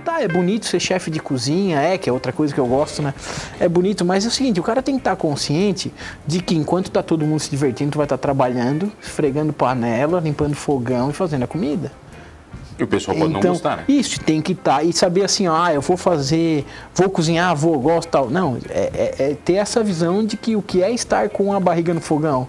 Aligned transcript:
Tá, 0.00 0.20
é 0.20 0.28
bonito 0.28 0.66
ser 0.66 0.80
chefe 0.80 1.10
de 1.10 1.20
cozinha, 1.20 1.80
é, 1.80 1.96
que 1.96 2.08
é 2.08 2.12
outra 2.12 2.32
coisa 2.32 2.52
que 2.52 2.58
eu 2.58 2.66
gosto, 2.66 3.02
né? 3.02 3.14
É 3.60 3.68
bonito, 3.68 4.04
mas 4.04 4.24
é 4.24 4.28
o 4.28 4.30
seguinte, 4.30 4.58
o 4.58 4.62
cara 4.62 4.82
tem 4.82 4.96
que 4.96 5.00
estar 5.00 5.14
consciente 5.16 5.92
de 6.26 6.40
que 6.40 6.54
enquanto 6.56 6.90
tá 6.90 7.02
todo 7.02 7.24
mundo 7.24 7.40
se 7.40 7.50
divertindo, 7.50 7.92
tu 7.92 7.98
vai 7.98 8.04
estar 8.06 8.18
trabalhando, 8.18 8.90
esfregando 9.00 9.52
panela, 9.52 10.18
limpando 10.20 10.54
fogão 10.54 11.10
e 11.10 11.12
fazendo 11.12 11.44
a 11.44 11.46
comida. 11.46 11.92
E 12.78 12.82
o 12.82 12.86
pessoal 12.86 13.16
pode 13.16 13.30
então, 13.30 13.42
não 13.42 13.50
gostar, 13.50 13.76
né? 13.76 13.84
Isso, 13.86 14.18
tem 14.20 14.40
que 14.40 14.52
estar. 14.52 14.82
e 14.82 14.92
saber 14.92 15.24
assim, 15.24 15.46
ah, 15.46 15.72
eu 15.72 15.80
vou 15.80 15.96
fazer, 15.96 16.64
vou 16.94 17.08
cozinhar, 17.10 17.54
vou, 17.54 17.78
gosto 17.78 18.08
tal. 18.08 18.30
Não, 18.30 18.58
é, 18.70 19.14
é- 19.18 19.30
é 19.30 19.36
ter 19.44 19.54
essa 19.54 19.84
visão 19.84 20.24
de 20.24 20.36
que 20.36 20.56
o 20.56 20.62
que 20.62 20.82
é 20.82 20.90
estar 20.90 21.28
com 21.28 21.52
a 21.52 21.60
barriga 21.60 21.92
no 21.94 22.00
fogão. 22.00 22.48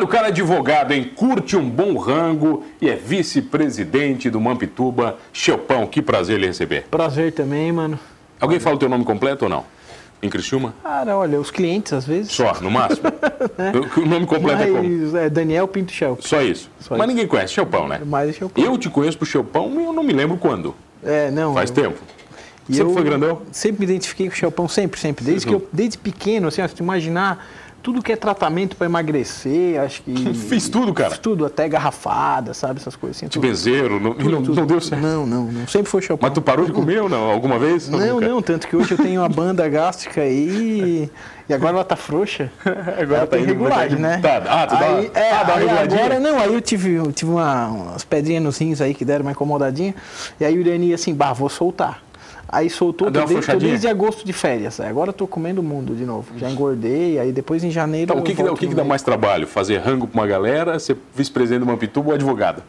Olha, 0.00 0.04
o 0.06 0.08
cara 0.08 0.26
é 0.28 0.30
advogado, 0.30 0.92
hein? 0.92 1.10
Curte 1.14 1.56
um 1.58 1.68
bom 1.68 1.94
rango 1.98 2.64
e 2.80 2.88
é 2.88 2.96
vice-presidente 2.96 4.30
do 4.30 4.40
Mampituba. 4.40 5.18
Chelpão, 5.30 5.86
que 5.86 6.00
prazer 6.00 6.38
lhe 6.40 6.46
receber. 6.46 6.86
Prazer 6.90 7.32
também, 7.32 7.70
mano. 7.70 7.98
Alguém 8.40 8.58
fala 8.58 8.76
o 8.76 8.78
teu 8.78 8.88
nome 8.88 9.04
completo 9.04 9.44
ou 9.44 9.50
não? 9.50 9.64
Em 10.22 10.30
Criciúma? 10.30 10.74
Cara, 10.82 11.16
olha, 11.18 11.38
os 11.38 11.50
clientes 11.50 11.92
às 11.92 12.06
vezes. 12.06 12.32
Só, 12.32 12.54
no 12.62 12.70
máximo? 12.70 13.02
O 14.02 14.06
nome 14.06 14.24
completo 14.26 14.62
é 14.62 14.66
como? 14.66 14.82
Mas, 14.82 15.14
é 15.14 15.28
Daniel 15.28 15.68
Pinto 15.68 15.92
Shell. 15.92 16.16
Só 16.20 16.40
isso. 16.40 16.70
Só 16.80 16.94
Mas 16.96 17.00
isso. 17.00 17.08
ninguém 17.08 17.26
conhece 17.26 17.52
Chelpão, 17.52 17.86
né? 17.86 18.00
Mas 18.04 18.30
deixa 18.30 18.48
eu 18.56 18.78
te 18.78 18.88
conheço 18.88 19.18
pro 19.18 19.26
Chelpão 19.26 19.70
e 19.80 19.84
eu 19.84 19.92
não 19.92 20.02
me 20.02 20.12
lembro 20.14 20.38
quando. 20.38 20.74
É, 21.04 21.30
não. 21.30 21.52
Faz 21.52 21.68
eu- 21.70 21.76
tempo. 21.76 21.98
e 22.68 22.74
Sempre 22.74 22.90
eu 22.90 22.94
foi 22.94 23.02
grandão? 23.04 23.42
Sempre 23.52 23.80
me 23.80 23.92
identifiquei 23.92 24.28
com 24.28 24.32
o 24.34 24.36
Chelpão, 24.36 24.66
sempre, 24.68 24.98
sempre. 24.98 25.24
Desde 25.26 25.46
que 25.46 25.52
eu, 25.54 25.66
desde 25.70 25.98
pequeno, 25.98 26.48
assim, 26.48 26.66
se 26.66 26.74
tu 26.74 26.82
imaginar 26.82 27.46
tudo 27.82 28.02
que 28.02 28.12
é 28.12 28.16
tratamento 28.16 28.76
para 28.76 28.86
emagrecer, 28.86 29.80
acho 29.80 30.02
que. 30.02 30.12
Fiz 30.34 30.68
tudo, 30.68 30.92
cara. 30.92 31.10
Fiz 31.10 31.18
tudo, 31.18 31.44
até 31.46 31.68
garrafada, 31.68 32.52
sabe? 32.54 32.80
Essas 32.80 32.96
coisas 32.96 33.16
assim. 33.16 33.26
De 33.26 33.32
tudo- 33.32 33.42
benzeiro, 33.42 33.98
não, 34.00 34.14
tudo, 34.14 34.30
não, 34.30 34.42
tudo. 34.42 34.60
não 34.60 34.66
deu 34.66 34.80
certo. 34.80 35.00
Não, 35.02 35.26
não, 35.26 35.44
não. 35.44 35.66
Sempre 35.66 35.90
foi 35.90 36.02
Chelpão. 36.02 36.28
Mas 36.28 36.34
tu 36.34 36.42
parou 36.42 36.66
de 36.66 36.72
comer 36.72 37.02
ou 37.02 37.08
não? 37.08 37.30
Alguma 37.30 37.58
vez? 37.58 37.88
Não, 37.88 37.98
nunca? 38.14 38.28
não, 38.28 38.42
tanto 38.42 38.66
que 38.68 38.76
hoje 38.76 38.92
eu 38.92 38.98
tenho 38.98 39.20
uma 39.20 39.28
banda 39.28 39.68
gástrica 39.68 40.20
aí 40.20 41.10
e 41.48 41.54
agora 41.54 41.74
ela 41.76 41.84
tá 41.84 41.96
frouxa. 41.96 42.50
Agora 42.64 43.18
ela 43.18 43.26
tá 43.26 43.36
pra- 43.38 43.88
né? 43.98 44.18
Tá, 44.18 44.42
ah, 44.46 44.66
tu 44.66 44.74
dá- 44.76 44.86
aí, 44.86 45.10
é, 45.14 45.32
ah, 45.32 45.44
dá 45.44 45.54
aí 45.56 45.68
agora, 45.70 46.20
não, 46.20 46.38
aí 46.38 46.52
eu 46.52 46.60
tive, 46.60 46.92
eu 46.94 47.10
tive 47.12 47.30
uma, 47.30 47.68
umas 47.68 48.04
pedrinhas 48.04 48.42
nos 48.42 48.58
rins 48.58 48.80
aí 48.80 48.94
que 48.94 49.04
deram 49.04 49.22
uma 49.22 49.32
incomodadinha, 49.32 49.94
e 50.38 50.44
aí 50.44 50.56
o 50.56 50.60
Irani 50.60 50.92
assim, 50.94 51.14
bah, 51.14 51.32
vou 51.32 51.48
soltar. 51.48 52.02
Aí 52.52 52.68
soltou, 52.68 53.06
Ah, 53.06 53.10
desde, 53.10 53.40
tô 53.40 53.58
desde 53.58 53.86
agosto 53.86 54.26
de 54.26 54.32
férias. 54.32 54.80
Aí 54.80 54.88
Agora 54.88 55.12
tô 55.12 55.26
comendo 55.26 55.60
o 55.60 55.64
mundo 55.64 55.94
de 55.94 56.04
novo. 56.04 56.36
Já 56.36 56.50
engordei, 56.50 57.16
aí 57.18 57.30
depois 57.30 57.62
em 57.62 57.70
janeiro. 57.70 58.10
Então, 58.10 58.18
o 58.18 58.24
que, 58.24 58.34
que, 58.34 58.42
dá, 58.42 58.52
o 58.52 58.56
que, 58.56 58.66
que 58.66 58.74
dá 58.74 58.82
mais 58.82 59.02
trabalho? 59.02 59.46
Fazer 59.46 59.78
rango 59.78 60.08
pra 60.08 60.20
uma 60.20 60.26
galera, 60.26 60.78
ser 60.80 60.96
vice-presidente 61.14 61.60
do 61.60 61.66
Mampituba 61.66 62.08
ou 62.08 62.14
advogado? 62.14 62.62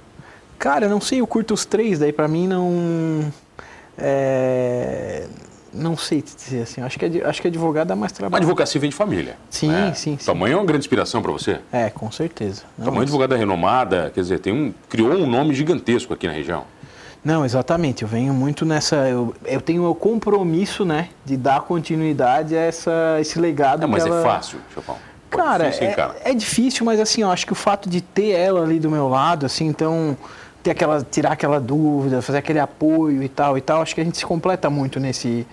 Cara, 0.59 0.87
não 0.87 1.01
sei, 1.01 1.21
eu 1.21 1.25
curto 1.25 1.55
os 1.55 1.65
três, 1.65 1.97
daí 1.97 2.13
pra 2.13 2.27
mim 2.27 2.47
não. 2.47 3.31
É, 3.97 5.25
não 5.73 5.97
sei 5.97 6.21
te 6.21 6.35
dizer 6.35 6.61
assim. 6.61 6.81
Acho 6.81 6.99
que, 6.99 7.23
acho 7.23 7.41
que 7.41 7.47
advogado 7.47 7.87
dá 7.87 7.95
mais 7.95 8.11
trabalho. 8.11 8.43
advocacia 8.43 8.79
vem 8.79 8.91
de 8.91 8.95
família. 8.95 9.35
Sim, 9.49 9.69
né? 9.69 9.93
sim, 9.95 10.15
sim. 10.19 10.33
Mãe 10.35 10.51
é 10.51 10.55
uma 10.55 10.65
grande 10.65 10.83
inspiração 10.83 11.23
pra 11.23 11.31
você. 11.31 11.59
É, 11.71 11.89
com 11.89 12.11
certeza. 12.11 12.61
Não, 12.77 12.91
mãe 12.91 12.99
é 12.99 13.01
advogada 13.01 13.35
renomada, 13.35 14.11
quer 14.13 14.21
dizer, 14.21 14.39
tem 14.39 14.53
um, 14.53 14.71
criou 14.87 15.11
um 15.13 15.25
nome 15.25 15.55
gigantesco 15.55 16.13
aqui 16.13 16.27
na 16.27 16.33
região. 16.33 16.65
Não, 17.23 17.45
exatamente. 17.45 18.01
Eu 18.01 18.07
venho 18.07 18.33
muito 18.33 18.65
nessa. 18.65 18.95
Eu, 19.07 19.33
eu 19.45 19.61
tenho 19.61 19.89
o 19.89 19.93
compromisso, 19.93 20.83
né, 20.83 21.09
de 21.23 21.37
dar 21.37 21.61
continuidade 21.61 22.55
a 22.55 22.61
essa, 22.61 23.17
esse 23.19 23.39
legado. 23.39 23.83
É, 23.83 23.87
mas 23.87 24.03
que 24.03 24.09
ela... 24.09 24.19
é 24.19 24.23
fácil, 24.23 24.59
Chopão. 24.73 24.97
Cara, 25.29 25.65
difícil, 25.65 25.85
hein, 25.85 25.91
é, 25.91 25.95
cara? 25.95 26.15
é 26.25 26.33
difícil, 26.33 26.85
mas 26.85 26.99
assim, 26.99 27.21
eu 27.21 27.31
acho 27.31 27.45
que 27.45 27.53
o 27.53 27.55
fato 27.55 27.89
de 27.89 28.01
ter 28.01 28.31
ela 28.31 28.63
ali 28.63 28.79
do 28.79 28.91
meu 28.91 29.07
lado, 29.07 29.45
assim, 29.45 29.65
então 29.65 30.17
ter 30.61 30.71
aquela, 30.71 31.01
tirar 31.01 31.31
aquela 31.31 31.59
dúvida, 31.59 32.21
fazer 32.21 32.39
aquele 32.39 32.59
apoio 32.59 33.23
e 33.23 33.29
tal 33.29 33.57
e 33.57 33.61
tal, 33.61 33.81
acho 33.81 33.95
que 33.95 34.01
a 34.01 34.03
gente 34.03 34.17
se 34.17 34.25
completa 34.25 34.69
muito 34.69 34.99
nesse, 34.99 35.47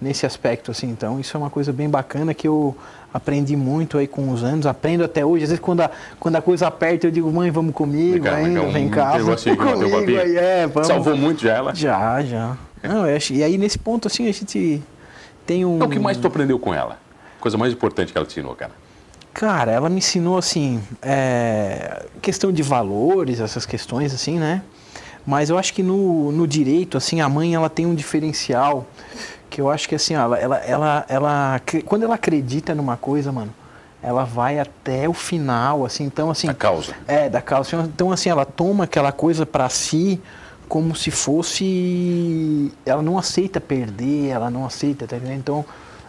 nesse 0.00 0.24
aspecto, 0.24 0.70
assim. 0.70 0.88
Então 0.88 1.20
isso 1.20 1.36
é 1.36 1.40
uma 1.40 1.50
coisa 1.50 1.72
bem 1.72 1.88
bacana 1.88 2.32
que 2.32 2.48
eu 2.48 2.76
aprendi 3.12 3.56
muito 3.56 3.98
aí 3.98 4.06
com 4.06 4.30
os 4.30 4.42
anos, 4.42 4.66
aprendo 4.66 5.04
até 5.04 5.24
hoje. 5.24 5.44
Às 5.44 5.50
vezes 5.50 5.64
quando 5.64 5.80
a, 5.80 5.90
quando 6.18 6.36
a 6.36 6.42
coisa 6.42 6.66
aperta, 6.66 7.06
eu 7.06 7.10
digo, 7.10 7.30
mãe, 7.30 7.50
vamos 7.50 7.74
comigo, 7.74 8.12
Vem 8.12 8.22
cá, 8.22 8.30
vem 8.36 8.54
cá, 8.54 9.12
ainda, 9.12 9.36
vem 9.36 9.56
cá, 9.56 9.72
comigo 9.72 10.20
aí, 10.20 10.36
é, 10.36 10.66
vamos. 10.66 10.88
Salvou 10.88 11.16
muito 11.16 11.42
já 11.42 11.54
ela? 11.54 11.74
Já, 11.74 12.22
já. 12.22 12.56
Não, 12.82 13.06
eu 13.06 13.16
acho, 13.16 13.34
e 13.34 13.42
aí 13.42 13.58
nesse 13.58 13.78
ponto, 13.78 14.08
assim, 14.08 14.28
a 14.28 14.32
gente 14.32 14.82
tem 15.44 15.64
um... 15.64 15.76
Então, 15.76 15.88
o 15.88 15.90
que 15.90 15.98
mais 15.98 16.16
tu 16.16 16.26
aprendeu 16.26 16.58
com 16.58 16.72
ela? 16.72 16.98
Coisa 17.38 17.58
mais 17.58 17.72
importante 17.72 18.12
que 18.12 18.18
ela 18.18 18.26
te 18.26 18.32
ensinou, 18.32 18.54
cara. 18.54 18.72
Cara, 19.32 19.70
ela 19.70 19.88
me 19.88 19.98
ensinou 19.98 20.36
assim, 20.36 20.82
é, 21.00 22.04
questão 22.20 22.50
de 22.50 22.62
valores, 22.62 23.40
essas 23.40 23.64
questões 23.64 24.12
assim, 24.12 24.38
né? 24.38 24.62
Mas 25.26 25.50
eu 25.50 25.58
acho 25.58 25.72
que 25.72 25.82
no, 25.82 26.32
no 26.32 26.46
direito, 26.46 26.96
assim, 26.96 27.20
a 27.20 27.28
mãe 27.28 27.54
ela 27.54 27.68
tem 27.68 27.86
um 27.86 27.94
diferencial 27.94 28.86
que 29.50 29.60
eu 29.60 29.68
acho 29.68 29.88
que 29.88 29.94
assim, 29.94 30.14
ó, 30.14 30.20
ela, 30.20 30.38
ela, 30.38 30.58
ela, 30.58 31.06
ela 31.08 31.60
quando 31.84 32.04
ela 32.04 32.14
acredita 32.14 32.74
numa 32.74 32.96
coisa, 32.96 33.30
mano, 33.32 33.52
ela 34.02 34.24
vai 34.24 34.58
até 34.58 35.08
o 35.08 35.12
final, 35.12 35.84
assim, 35.84 36.04
então 36.04 36.30
assim. 36.30 36.48
A 36.48 36.54
causa. 36.54 36.94
É, 37.06 37.28
da 37.28 37.42
causa. 37.42 37.76
Então 37.82 38.10
assim, 38.10 38.30
ela 38.30 38.46
toma 38.46 38.84
aquela 38.84 39.12
coisa 39.12 39.44
pra 39.44 39.68
si 39.68 40.20
como 40.70 40.94
se 40.94 41.10
fosse, 41.10 42.72
ela 42.86 43.02
não 43.02 43.18
aceita 43.18 43.60
perder, 43.60 44.28
ela 44.28 44.48
não 44.48 44.64
aceita, 44.64 45.04
tá 45.04 45.16
entendendo? 45.16 45.40
Então 45.40 45.64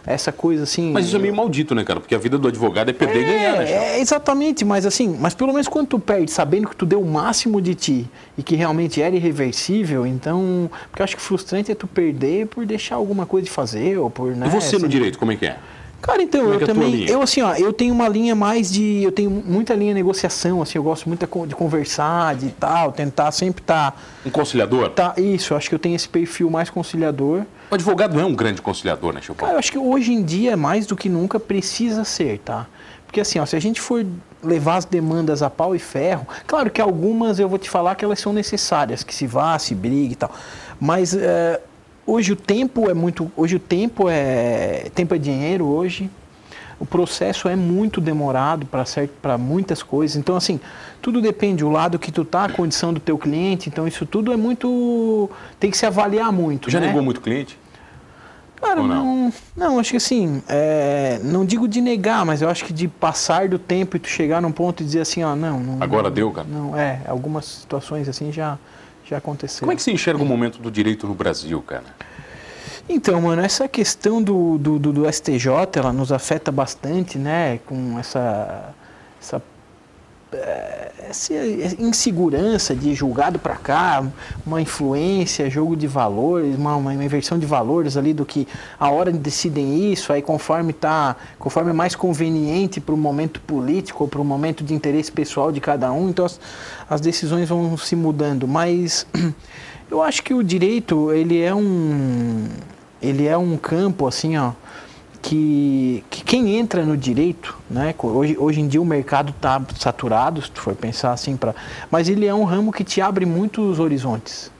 essa 0.06 0.32
coisa 0.32 0.64
assim. 0.64 0.90
Mas 0.92 1.06
isso 1.06 1.16
é 1.16 1.18
meio 1.18 1.34
maldito, 1.34 1.74
né, 1.74 1.84
cara? 1.84 2.00
Porque 2.00 2.14
a 2.14 2.18
vida 2.18 2.36
do 2.38 2.48
advogado 2.48 2.90
é 2.90 2.92
perder 2.92 3.22
e 3.22 3.24
ganhar, 3.24 3.56
né? 3.58 3.70
É, 3.70 4.00
exatamente, 4.00 4.64
mas 4.64 4.84
assim, 4.84 5.16
mas 5.20 5.34
pelo 5.34 5.52
menos 5.52 5.68
quando 5.68 5.88
tu 5.88 5.98
perde, 5.98 6.30
sabendo 6.30 6.68
que 6.68 6.76
tu 6.76 6.84
deu 6.84 7.00
o 7.00 7.08
máximo 7.08 7.60
de 7.60 7.74
ti 7.74 8.10
e 8.36 8.42
que 8.42 8.56
realmente 8.56 9.00
era 9.00 9.14
irreversível, 9.14 10.06
então. 10.06 10.70
Porque 10.90 11.02
eu 11.02 11.04
acho 11.04 11.16
que 11.16 11.22
frustrante 11.22 11.70
é 11.70 11.74
tu 11.74 11.86
perder 11.86 12.46
por 12.46 12.66
deixar 12.66 12.96
alguma 12.96 13.26
coisa 13.26 13.44
de 13.44 13.50
fazer, 13.50 13.98
ou 13.98 14.10
por. 14.10 14.34
Né, 14.34 14.46
E 14.46 14.50
você 14.50 14.72
no 14.72 14.78
assim. 14.78 14.88
direito, 14.88 15.18
como 15.18 15.32
é 15.32 15.36
que 15.36 15.46
é? 15.46 15.56
Cara, 16.00 16.20
então, 16.20 16.40
Como 16.40 16.54
é 16.54 16.56
eu 16.56 16.62
é 16.62 16.66
também. 16.66 17.08
Eu, 17.08 17.22
assim, 17.22 17.42
ó, 17.42 17.54
eu 17.54 17.72
tenho 17.72 17.94
uma 17.94 18.08
linha 18.08 18.34
mais 18.34 18.72
de. 18.72 19.04
Eu 19.04 19.12
tenho 19.12 19.30
muita 19.30 19.72
linha 19.74 19.90
de 19.90 19.94
negociação, 19.94 20.60
assim, 20.60 20.76
eu 20.76 20.82
gosto 20.82 21.08
muito 21.08 21.24
de 21.46 21.54
conversar, 21.54 22.34
de 22.34 22.48
tal, 22.50 22.90
tentar 22.90 23.30
sempre 23.30 23.62
estar. 23.62 23.92
Tá, 23.92 23.96
Um 24.26 24.30
conciliador? 24.30 24.90
tá, 24.90 25.14
isso, 25.16 25.54
acho 25.54 25.68
que 25.68 25.74
eu 25.76 25.78
tenho 25.78 25.94
esse 25.94 26.08
perfil 26.08 26.50
mais 26.50 26.68
conciliador. 26.68 27.42
O 27.72 27.74
advogado 27.74 28.20
é 28.20 28.24
um 28.26 28.34
grande 28.34 28.60
conciliador, 28.60 29.14
né, 29.14 29.22
Chopão? 29.22 29.46
Cara, 29.46 29.54
eu 29.54 29.58
acho 29.58 29.72
que 29.72 29.78
hoje 29.78 30.12
em 30.12 30.22
dia, 30.22 30.58
mais 30.58 30.84
do 30.84 30.94
que 30.94 31.08
nunca, 31.08 31.40
precisa 31.40 32.04
ser, 32.04 32.38
tá? 32.40 32.66
Porque 33.06 33.18
assim, 33.18 33.38
ó, 33.38 33.46
se 33.46 33.56
a 33.56 33.58
gente 33.58 33.80
for 33.80 34.04
levar 34.42 34.76
as 34.76 34.84
demandas 34.84 35.42
a 35.42 35.48
pau 35.48 35.74
e 35.74 35.78
ferro, 35.78 36.28
claro 36.46 36.68
que 36.68 36.82
algumas 36.82 37.38
eu 37.38 37.48
vou 37.48 37.58
te 37.58 37.70
falar 37.70 37.94
que 37.94 38.04
elas 38.04 38.20
são 38.20 38.30
necessárias, 38.30 39.02
que 39.02 39.14
se 39.14 39.26
vá, 39.26 39.58
se 39.58 39.74
brigue 39.74 40.12
e 40.12 40.16
tal. 40.16 40.30
Mas 40.78 41.14
eh, 41.14 41.62
hoje 42.06 42.32
o 42.32 42.36
tempo 42.36 42.90
é 42.90 42.94
muito. 42.94 43.32
Hoje 43.34 43.56
o 43.56 43.58
tempo 43.58 44.06
é. 44.06 44.90
Tempo 44.94 45.14
é 45.14 45.18
dinheiro 45.18 45.64
hoje. 45.64 46.10
O 46.78 46.84
processo 46.84 47.48
é 47.48 47.56
muito 47.56 48.02
demorado 48.02 48.68
para 49.22 49.38
muitas 49.38 49.82
coisas. 49.82 50.16
Então, 50.16 50.36
assim, 50.36 50.60
tudo 51.00 51.22
depende 51.22 51.62
do 51.62 51.70
lado 51.70 51.98
que 51.98 52.12
tu 52.12 52.22
tá, 52.24 52.44
a 52.44 52.48
condição 52.50 52.92
do 52.92 53.00
teu 53.00 53.16
cliente. 53.16 53.70
Então, 53.70 53.88
isso 53.88 54.04
tudo 54.04 54.30
é 54.30 54.36
muito. 54.36 55.30
Tem 55.58 55.70
que 55.70 55.78
se 55.78 55.86
avaliar 55.86 56.30
muito. 56.30 56.68
Já 56.68 56.80
né? 56.80 56.88
negou 56.88 57.02
muito 57.02 57.20
cliente? 57.20 57.61
Cara, 58.62 58.80
Ou 58.80 58.86
não? 58.86 59.04
não? 59.04 59.32
não, 59.56 59.78
acho 59.78 59.90
que 59.90 59.96
assim, 59.96 60.42
é, 60.48 61.20
não 61.22 61.44
digo 61.44 61.66
de 61.68 61.80
negar, 61.80 62.24
mas 62.24 62.40
eu 62.42 62.48
acho 62.48 62.64
que 62.64 62.72
de 62.72 62.86
passar 62.88 63.48
do 63.48 63.58
tempo 63.58 63.96
e 63.96 64.00
tu 64.00 64.08
chegar 64.08 64.40
num 64.40 64.52
ponto 64.52 64.82
e 64.82 64.86
dizer 64.86 65.00
assim, 65.00 65.22
ó, 65.22 65.34
não, 65.34 65.58
não 65.60 65.82
Agora 65.82 66.04
não, 66.04 66.10
deu, 66.12 66.30
cara? 66.30 66.46
Não, 66.48 66.76
é, 66.76 67.00
algumas 67.06 67.44
situações 67.44 68.08
assim 68.08 68.30
já, 68.32 68.56
já 69.04 69.18
aconteceram. 69.18 69.60
Como 69.60 69.72
é 69.72 69.76
que 69.76 69.82
você 69.82 69.90
enxerga 69.92 70.22
o 70.22 70.26
momento 70.26 70.58
do 70.60 70.70
direito 70.70 71.06
no 71.06 71.14
Brasil, 71.14 71.60
cara? 71.62 71.84
Então, 72.88 73.20
mano, 73.20 73.42
essa 73.42 73.68
questão 73.68 74.22
do, 74.22 74.58
do, 74.58 74.78
do- 74.78 74.92
do 74.92 75.12
STJ, 75.12 75.48
ela 75.76 75.92
nos 75.92 76.10
afeta 76.12 76.50
bastante, 76.52 77.16
né, 77.18 77.58
com 77.66 77.98
essa, 77.98 78.74
essa, 79.20 79.42
essa 81.08 81.34
insegurança 81.78 82.74
de 82.74 82.94
julgado 82.94 83.38
para 83.38 83.56
cá, 83.56 84.04
uma 84.46 84.60
influência, 84.60 85.48
jogo 85.50 85.76
de 85.76 85.86
valores, 85.86 86.56
uma, 86.56 86.76
uma 86.76 86.94
inversão 86.94 87.38
de 87.38 87.46
valores 87.46 87.96
ali 87.96 88.14
do 88.14 88.24
que 88.24 88.48
a 88.78 88.90
hora 88.90 89.12
decidem 89.12 89.92
isso, 89.92 90.12
aí 90.12 90.22
conforme 90.22 90.72
tá, 90.72 91.16
conforme 91.38 91.70
é 91.70 91.72
mais 91.72 91.94
conveniente 91.94 92.80
para 92.80 92.94
o 92.94 92.98
momento 92.98 93.40
político 93.40 94.04
ou 94.04 94.08
para 94.08 94.20
o 94.20 94.24
momento 94.24 94.64
de 94.64 94.74
interesse 94.74 95.12
pessoal 95.12 95.52
de 95.52 95.60
cada 95.60 95.92
um, 95.92 96.08
então 96.08 96.24
as, 96.24 96.40
as 96.88 97.00
decisões 97.00 97.48
vão 97.48 97.76
se 97.76 97.94
mudando, 97.94 98.48
mas 98.48 99.06
eu 99.90 100.02
acho 100.02 100.22
que 100.22 100.32
o 100.32 100.42
direito, 100.42 101.12
ele 101.12 101.40
é 101.40 101.54
um 101.54 102.46
ele 103.02 103.26
é 103.26 103.36
um 103.36 103.56
campo 103.56 104.06
assim, 104.06 104.36
ó, 104.36 104.52
que, 105.22 106.04
que 106.10 106.24
quem 106.24 106.56
entra 106.56 106.84
no 106.84 106.96
direito, 106.96 107.56
né? 107.70 107.94
Hoje, 107.96 108.36
hoje 108.38 108.60
em 108.60 108.66
dia 108.66 108.82
o 108.82 108.84
mercado 108.84 109.30
está 109.30 109.62
saturado, 109.78 110.42
se 110.42 110.50
tu 110.50 110.60
for 110.60 110.74
pensar 110.74 111.12
assim, 111.12 111.36
pra, 111.36 111.54
mas 111.90 112.08
ele 112.08 112.26
é 112.26 112.34
um 112.34 112.44
ramo 112.44 112.72
que 112.72 112.82
te 112.82 113.00
abre 113.00 113.24
muitos 113.24 113.78
horizontes. 113.78 114.50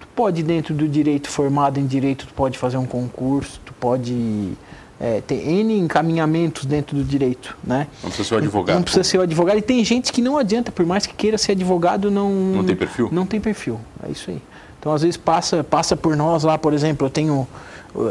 Tu 0.00 0.08
pode 0.08 0.42
dentro 0.42 0.74
do 0.74 0.88
direito 0.88 1.28
formado 1.28 1.78
em 1.78 1.86
direito, 1.86 2.26
tu 2.26 2.34
pode 2.34 2.58
fazer 2.58 2.76
um 2.76 2.84
concurso, 2.84 3.60
tu 3.64 3.72
pode 3.74 4.52
é, 5.00 5.20
ter 5.20 5.48
N 5.48 5.78
encaminhamentos 5.78 6.64
dentro 6.64 6.96
do 6.96 7.04
direito, 7.04 7.56
né? 7.62 7.86
Não 8.02 8.10
precisa 8.10 8.28
ser 8.28 8.34
o 8.34 8.38
advogado. 8.38 8.76
Não 8.76 8.82
precisa 8.82 9.04
ser 9.04 9.18
o 9.18 9.22
advogado. 9.22 9.58
E 9.58 9.62
tem 9.62 9.84
gente 9.84 10.12
que 10.12 10.20
não 10.20 10.36
adianta, 10.36 10.72
por 10.72 10.84
mais 10.84 11.06
que 11.06 11.14
queira 11.14 11.38
ser 11.38 11.52
advogado, 11.52 12.10
não... 12.10 12.30
Não 12.30 12.64
tem 12.64 12.76
perfil? 12.76 13.08
Não 13.12 13.24
tem 13.24 13.40
perfil, 13.40 13.80
é 14.06 14.10
isso 14.10 14.30
aí. 14.30 14.42
Então, 14.80 14.92
às 14.92 15.02
vezes, 15.02 15.16
passa, 15.16 15.62
passa 15.62 15.96
por 15.96 16.16
nós 16.16 16.42
lá, 16.42 16.58
por 16.58 16.72
exemplo, 16.72 17.06
eu 17.06 17.10
tenho 17.10 17.46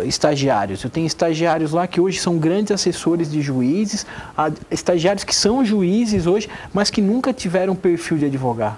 estagiários. 0.05 0.83
Eu 0.83 0.89
tenho 0.89 1.07
estagiários 1.07 1.71
lá 1.71 1.87
que 1.87 1.99
hoje 1.99 2.19
são 2.19 2.37
grandes 2.37 2.71
assessores 2.71 3.31
de 3.31 3.41
juízes, 3.41 4.05
estagiários 4.69 5.23
que 5.23 5.35
são 5.35 5.65
juízes 5.65 6.27
hoje, 6.27 6.49
mas 6.73 6.89
que 6.89 7.01
nunca 7.01 7.33
tiveram 7.33 7.75
perfil 7.75 8.17
de 8.17 8.25
advogado. 8.25 8.77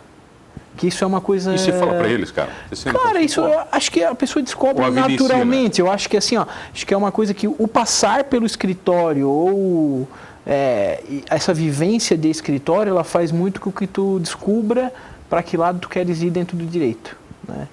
Que 0.76 0.88
isso 0.88 1.04
é 1.04 1.08
uma 1.08 1.22
coisa. 1.22 1.54
E 1.54 1.60
você 1.60 1.72
fala 1.72 1.94
para 1.94 2.08
eles, 2.08 2.32
cara? 2.32 2.50
Cara, 2.92 3.22
isso 3.22 3.42
eu 3.42 3.60
acho 3.72 3.92
que 3.92 4.04
a 4.04 4.16
pessoa 4.16 4.42
descobre 4.42 4.90
naturalmente. 4.90 5.80
Eu 5.80 5.92
acho 5.92 6.10
que 6.10 6.18
assim, 6.18 6.36
ó, 6.36 6.46
acho 6.74 6.86
que 6.86 6.94
é 6.94 6.98
uma 6.98 7.12
coisa 7.12 7.34
que 7.34 7.48
o 7.48 7.68
passar 7.68 8.24
pelo 8.24 8.46
escritório 8.46 9.30
ou 9.30 10.08
é, 10.48 11.04
essa 11.30 11.54
vivência 11.54 12.18
de 12.18 12.30
escritório, 12.30 12.90
ela 12.90 13.04
faz 13.04 13.32
muito 13.32 13.62
com 13.62 13.72
que 13.72 13.86
tu 13.86 14.20
descubra 14.20 14.92
para 15.30 15.44
que 15.44 15.56
lado 15.56 15.80
tu 15.80 15.90
queres 15.90 16.22
ir 16.22 16.32
dentro 16.32 16.58
do 16.58 16.66
direito, 16.66 17.16
né? 17.48 17.68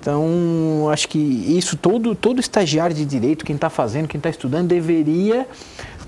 Então, 0.00 0.88
acho 0.90 1.08
que 1.08 1.18
isso 1.18 1.76
todo 1.76 2.14
todo 2.14 2.40
estagiário 2.40 2.96
de 2.96 3.04
direito, 3.04 3.44
quem 3.44 3.54
está 3.54 3.68
fazendo, 3.68 4.08
quem 4.08 4.18
está 4.18 4.30
estudando, 4.30 4.68
deveria 4.68 5.46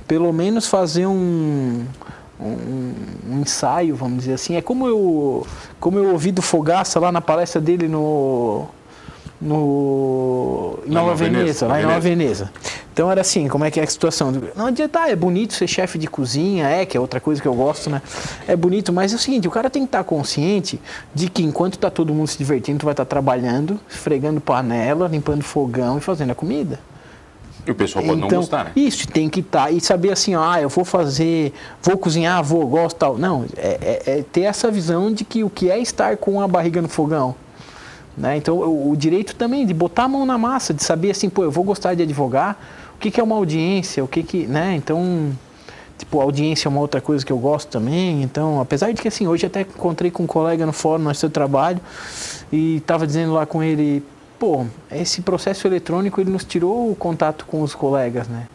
pelo 0.08 0.32
menos 0.32 0.66
fazer 0.66 1.06
um 1.06 1.84
um, 2.40 2.94
um, 3.30 3.40
ensaio, 3.40 3.94
vamos 3.94 4.20
dizer 4.20 4.34
assim. 4.34 4.56
É 4.56 4.62
como 4.62 4.88
eu, 4.88 5.46
como 5.78 5.98
eu 5.98 6.10
ouvi 6.10 6.32
do 6.32 6.42
Fogaça 6.42 6.98
lá 6.98 7.12
na 7.12 7.20
palestra 7.20 7.60
dele 7.60 7.86
no, 7.86 8.66
no 9.40 10.78
em 10.86 10.90
Nova, 10.90 11.06
Nova 11.06 11.14
Veneza, 11.14 11.38
Veneza, 11.38 11.66
lá 11.66 11.80
em 11.80 11.84
Nova 11.84 12.00
Veneza. 12.00 12.52
Então 12.92 13.10
era 13.10 13.22
assim, 13.22 13.48
como 13.48 13.64
é 13.64 13.70
que 13.70 13.80
é 13.80 13.84
a 13.84 13.86
situação? 13.86 14.32
Não 14.54 14.66
adianta, 14.66 15.00
ah, 15.00 15.10
é 15.10 15.16
bonito 15.16 15.54
ser 15.54 15.66
chefe 15.66 15.98
de 15.98 16.06
cozinha, 16.06 16.68
é, 16.68 16.84
que 16.84 16.96
é 16.96 17.00
outra 17.00 17.20
coisa 17.20 17.40
que 17.40 17.48
eu 17.48 17.54
gosto, 17.54 17.88
né? 17.88 18.02
É 18.46 18.54
bonito, 18.54 18.92
mas 18.92 19.12
é 19.12 19.16
o 19.16 19.18
seguinte, 19.18 19.48
o 19.48 19.50
cara 19.50 19.70
tem 19.70 19.82
que 19.82 19.88
estar 19.88 20.04
consciente 20.04 20.78
de 21.14 21.30
que 21.30 21.42
enquanto 21.42 21.74
está 21.74 21.90
todo 21.90 22.12
mundo 22.12 22.28
se 22.28 22.36
divertindo, 22.36 22.80
tu 22.80 22.84
vai 22.84 22.92
estar 22.92 23.06
trabalhando, 23.06 23.80
esfregando 23.88 24.40
panela, 24.40 25.08
limpando 25.08 25.42
fogão 25.42 25.96
e 25.96 26.00
fazendo 26.02 26.32
a 26.32 26.34
comida. 26.34 26.78
E 27.66 27.70
o 27.70 27.74
pessoal 27.74 28.04
pode 28.04 28.18
então, 28.18 28.28
não 28.28 28.38
gostar, 28.38 28.64
né? 28.64 28.72
Isso, 28.74 29.06
tem 29.08 29.28
que 29.28 29.40
estar. 29.40 29.66
Tá, 29.66 29.70
e 29.70 29.80
saber 29.80 30.12
assim, 30.12 30.34
ah, 30.34 30.60
eu 30.60 30.68
vou 30.68 30.84
fazer, 30.84 31.52
vou 31.80 31.96
cozinhar, 31.96 32.42
vou, 32.42 32.66
gosto 32.66 32.96
tal. 32.96 33.16
Não, 33.16 33.46
é, 33.56 33.78
é, 33.80 34.18
é, 34.18 34.24
ter 34.32 34.42
essa 34.42 34.70
visão 34.70 35.12
de 35.12 35.24
que 35.24 35.44
o 35.44 35.48
que 35.48 35.70
é 35.70 35.78
estar 35.78 36.16
com 36.16 36.40
a 36.40 36.48
barriga 36.48 36.82
no 36.82 36.88
fogão. 36.88 37.34
Né? 38.16 38.36
Então, 38.36 38.56
o, 38.56 38.90
o, 38.90 38.96
direito 38.96 39.34
também 39.34 39.64
de 39.64 39.72
botar 39.72 40.04
a 40.04 40.08
mão 40.08 40.26
na 40.26 40.36
massa, 40.36 40.74
de 40.74 40.82
saber 40.82 41.12
assim, 41.12 41.30
pô, 41.30 41.44
eu 41.44 41.50
vou 41.50 41.64
gostar 41.64 41.94
de 41.94 42.02
advogar, 42.02 42.58
que, 43.02 43.10
que 43.10 43.20
é 43.20 43.22
uma 43.22 43.34
audiência, 43.34 44.04
o 44.04 44.08
que 44.08 44.22
que, 44.22 44.46
né? 44.46 44.76
Então, 44.76 45.32
tipo, 45.98 46.20
audiência 46.20 46.68
é 46.68 46.70
uma 46.70 46.80
outra 46.80 47.00
coisa 47.00 47.26
que 47.26 47.32
eu 47.32 47.38
gosto 47.38 47.68
também. 47.68 48.22
Então, 48.22 48.60
apesar 48.60 48.92
de 48.92 49.02
que 49.02 49.08
assim, 49.08 49.26
hoje 49.26 49.44
até 49.44 49.62
encontrei 49.62 50.10
com 50.10 50.22
um 50.22 50.26
colega 50.26 50.64
no 50.64 50.72
fórum 50.72 51.02
no 51.02 51.14
seu 51.14 51.28
trabalho 51.28 51.80
e 52.52 52.76
estava 52.76 53.04
dizendo 53.04 53.32
lá 53.32 53.44
com 53.44 53.62
ele, 53.62 54.04
pô, 54.38 54.64
esse 54.90 55.20
processo 55.20 55.66
eletrônico 55.66 56.20
ele 56.20 56.30
nos 56.30 56.44
tirou 56.44 56.92
o 56.92 56.94
contato 56.94 57.44
com 57.44 57.60
os 57.62 57.74
colegas, 57.74 58.28
né? 58.28 58.46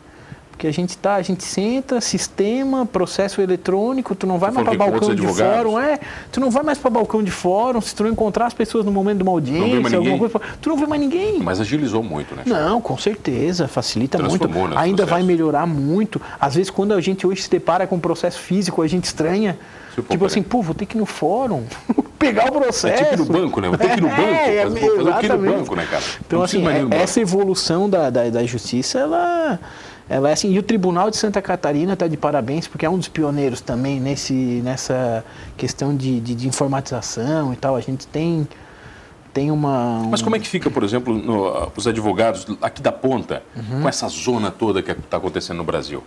Porque 0.57 0.65
a 0.65 0.73
gente 0.73 0.97
tá, 0.97 1.13
a 1.13 1.21
gente 1.21 1.43
senta, 1.43 2.01
sistema, 2.01 2.83
processo 2.83 3.39
eletrônico, 3.39 4.15
tu 4.15 4.25
não 4.25 4.39
vai 4.39 4.49
mais 4.49 4.67
para 4.67 4.75
balcão 4.75 5.13
de 5.13 5.27
fórum, 5.27 5.79
é, 5.79 5.99
tu 6.31 6.39
não 6.39 6.49
vai 6.49 6.63
mais 6.63 6.79
para 6.79 6.89
balcão 6.89 7.21
de 7.21 7.29
fórum, 7.29 7.79
se 7.79 7.93
tu 7.93 8.01
não 8.01 8.09
encontrar 8.09 8.47
as 8.47 8.55
pessoas 8.55 8.83
no 8.83 8.91
momento 8.91 9.17
de 9.17 9.23
uma 9.23 9.33
audiência, 9.33 9.97
alguma 9.97 10.17
coisa, 10.17 10.41
tu 10.59 10.69
não 10.69 10.75
vê 10.75 10.87
mais 10.87 10.99
ninguém. 10.99 11.37
Mas 11.37 11.61
agilizou 11.61 12.01
muito, 12.01 12.33
né? 12.33 12.41
Não, 12.47 12.81
com 12.81 12.97
certeza, 12.97 13.67
facilita 13.67 14.17
muito. 14.17 14.47
Né, 14.47 14.73
Ainda 14.77 15.05
vai 15.05 15.21
melhorar 15.21 15.67
muito. 15.67 16.19
Às 16.41 16.55
vezes 16.55 16.71
quando 16.71 16.91
a 16.91 16.99
gente 16.99 17.27
hoje 17.27 17.43
se 17.43 17.51
depara 17.51 17.85
com 17.85 17.97
um 17.97 17.99
processo 17.99 18.39
físico, 18.39 18.81
a 18.81 18.87
gente 18.87 19.05
estranha. 19.05 19.59
Tipo 20.09 20.25
assim, 20.25 20.41
pô, 20.41 20.63
vou 20.63 20.73
ter 20.73 20.87
que 20.87 20.97
ir 20.97 20.99
no 20.99 21.05
fórum. 21.05 21.65
pegar 22.17 22.49
o 22.49 22.51
processo. 22.51 23.03
É 23.03 23.09
tipo 23.09 23.13
ir 23.13 23.17
no 23.17 23.25
banco, 23.25 23.61
né? 23.61 23.67
Vou 23.67 23.77
ter 23.77 23.89
que 23.89 23.97
ir 23.97 24.01
no 24.01 24.09
banco. 24.09 24.21
É, 24.21 24.55
é, 24.55 24.63
exatamente. 24.63 25.29
no 25.29 25.57
banco, 25.57 25.75
né, 25.75 25.87
cara? 25.89 26.03
Então, 26.25 26.41
assim, 26.41 26.63
é, 26.67 27.01
essa 27.01 27.19
evolução 27.19 27.87
da, 27.87 28.09
da, 28.09 28.29
da 28.29 28.43
justiça, 28.43 28.99
ela 28.99 29.59
ela 30.09 30.29
é 30.29 30.33
assim, 30.33 30.51
e 30.51 30.57
o 30.57 30.63
Tribunal 30.63 31.09
de 31.11 31.17
Santa 31.17 31.41
Catarina 31.41 31.93
está 31.93 32.07
de 32.07 32.15
parabéns, 32.15 32.65
porque 32.67 32.85
é 32.85 32.89
um 32.89 32.97
dos 32.97 33.09
pioneiros 33.09 33.59
também 33.59 33.99
nesse, 33.99 34.33
nessa 34.33 35.23
questão 35.57 35.95
de, 35.95 36.19
de, 36.21 36.33
de 36.33 36.47
informatização 36.47 37.51
e 37.51 37.57
tal. 37.57 37.75
A 37.75 37.81
gente 37.81 38.07
tem, 38.07 38.47
tem 39.33 39.51
uma. 39.51 39.99
Um... 39.99 40.09
Mas 40.09 40.21
como 40.21 40.35
é 40.35 40.39
que 40.39 40.47
fica, 40.47 40.69
por 40.69 40.83
exemplo, 40.83 41.13
no, 41.13 41.71
os 41.75 41.87
advogados 41.87 42.47
aqui 42.61 42.81
da 42.81 42.91
ponta, 42.91 43.43
uhum. 43.53 43.81
com 43.81 43.89
essa 43.89 44.07
zona 44.07 44.49
toda 44.49 44.81
que 44.81 44.91
está 44.91 45.17
acontecendo 45.17 45.57
no 45.57 45.65
Brasil? 45.65 46.01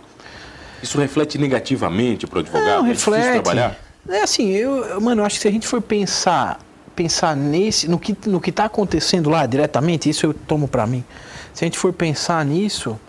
Isso 0.81 0.97
reflete 0.97 1.37
negativamente 1.37 2.25
para 2.25 2.37
o 2.37 2.39
advogado? 2.39 2.77
Não, 2.77 2.83
reflete. 2.83 3.19
É 3.19 3.21
difícil 3.21 3.43
trabalhar? 3.43 3.77
É 4.09 4.23
assim, 4.23 4.49
eu, 4.49 4.99
mano, 4.99 5.21
eu 5.21 5.25
acho 5.25 5.35
que 5.35 5.43
se 5.43 5.47
a 5.47 5.51
gente 5.51 5.67
for 5.67 5.79
pensar, 5.79 6.59
pensar 6.95 7.35
nesse, 7.35 7.87
no 7.87 7.99
que 7.99 8.17
no 8.25 8.41
que 8.41 8.49
está 8.49 8.65
acontecendo 8.65 9.29
lá 9.29 9.45
diretamente, 9.45 10.09
isso 10.09 10.25
eu 10.25 10.33
tomo 10.33 10.67
para 10.67 10.87
mim. 10.87 11.03
Se 11.53 11.63
a 11.63 11.67
gente 11.67 11.77
for 11.77 11.93
pensar 11.93 12.43
nisso, 12.43 12.99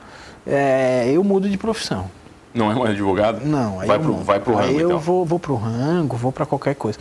é, 0.47 1.11
eu 1.13 1.23
mudo 1.23 1.49
de 1.49 1.57
profissão. 1.57 2.11
Não 2.55 2.71
é 2.71 2.75
um 2.75 2.85
advogado? 2.85 3.45
Não. 3.47 3.79
Vai 3.79 3.99
para 3.99 4.11
o 4.11 4.17
vai 4.17 4.41
pro 4.41 4.55
rango, 4.55 4.69
Aí 4.69 4.79
eu 4.79 4.89
então. 4.89 4.99
vou, 4.99 5.25
vou 5.25 5.39
para 5.39 5.53
o 5.53 5.57
rango, 5.57 6.17
vou 6.17 6.31
para 6.31 6.45
qualquer 6.45 6.75
coisa. 6.75 6.99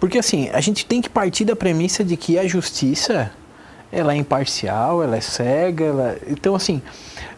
Porque 0.00 0.18
assim, 0.18 0.48
a 0.50 0.60
gente 0.60 0.86
tem 0.86 1.02
que 1.02 1.10
partir 1.10 1.44
da 1.44 1.54
premissa 1.54 2.02
de 2.02 2.16
que 2.16 2.38
a 2.38 2.46
justiça, 2.46 3.30
ela 3.92 4.14
é 4.14 4.16
imparcial, 4.16 5.02
ela 5.02 5.16
é 5.16 5.20
cega, 5.20 5.84
ela... 5.84 6.16
então 6.26 6.54
assim, 6.54 6.80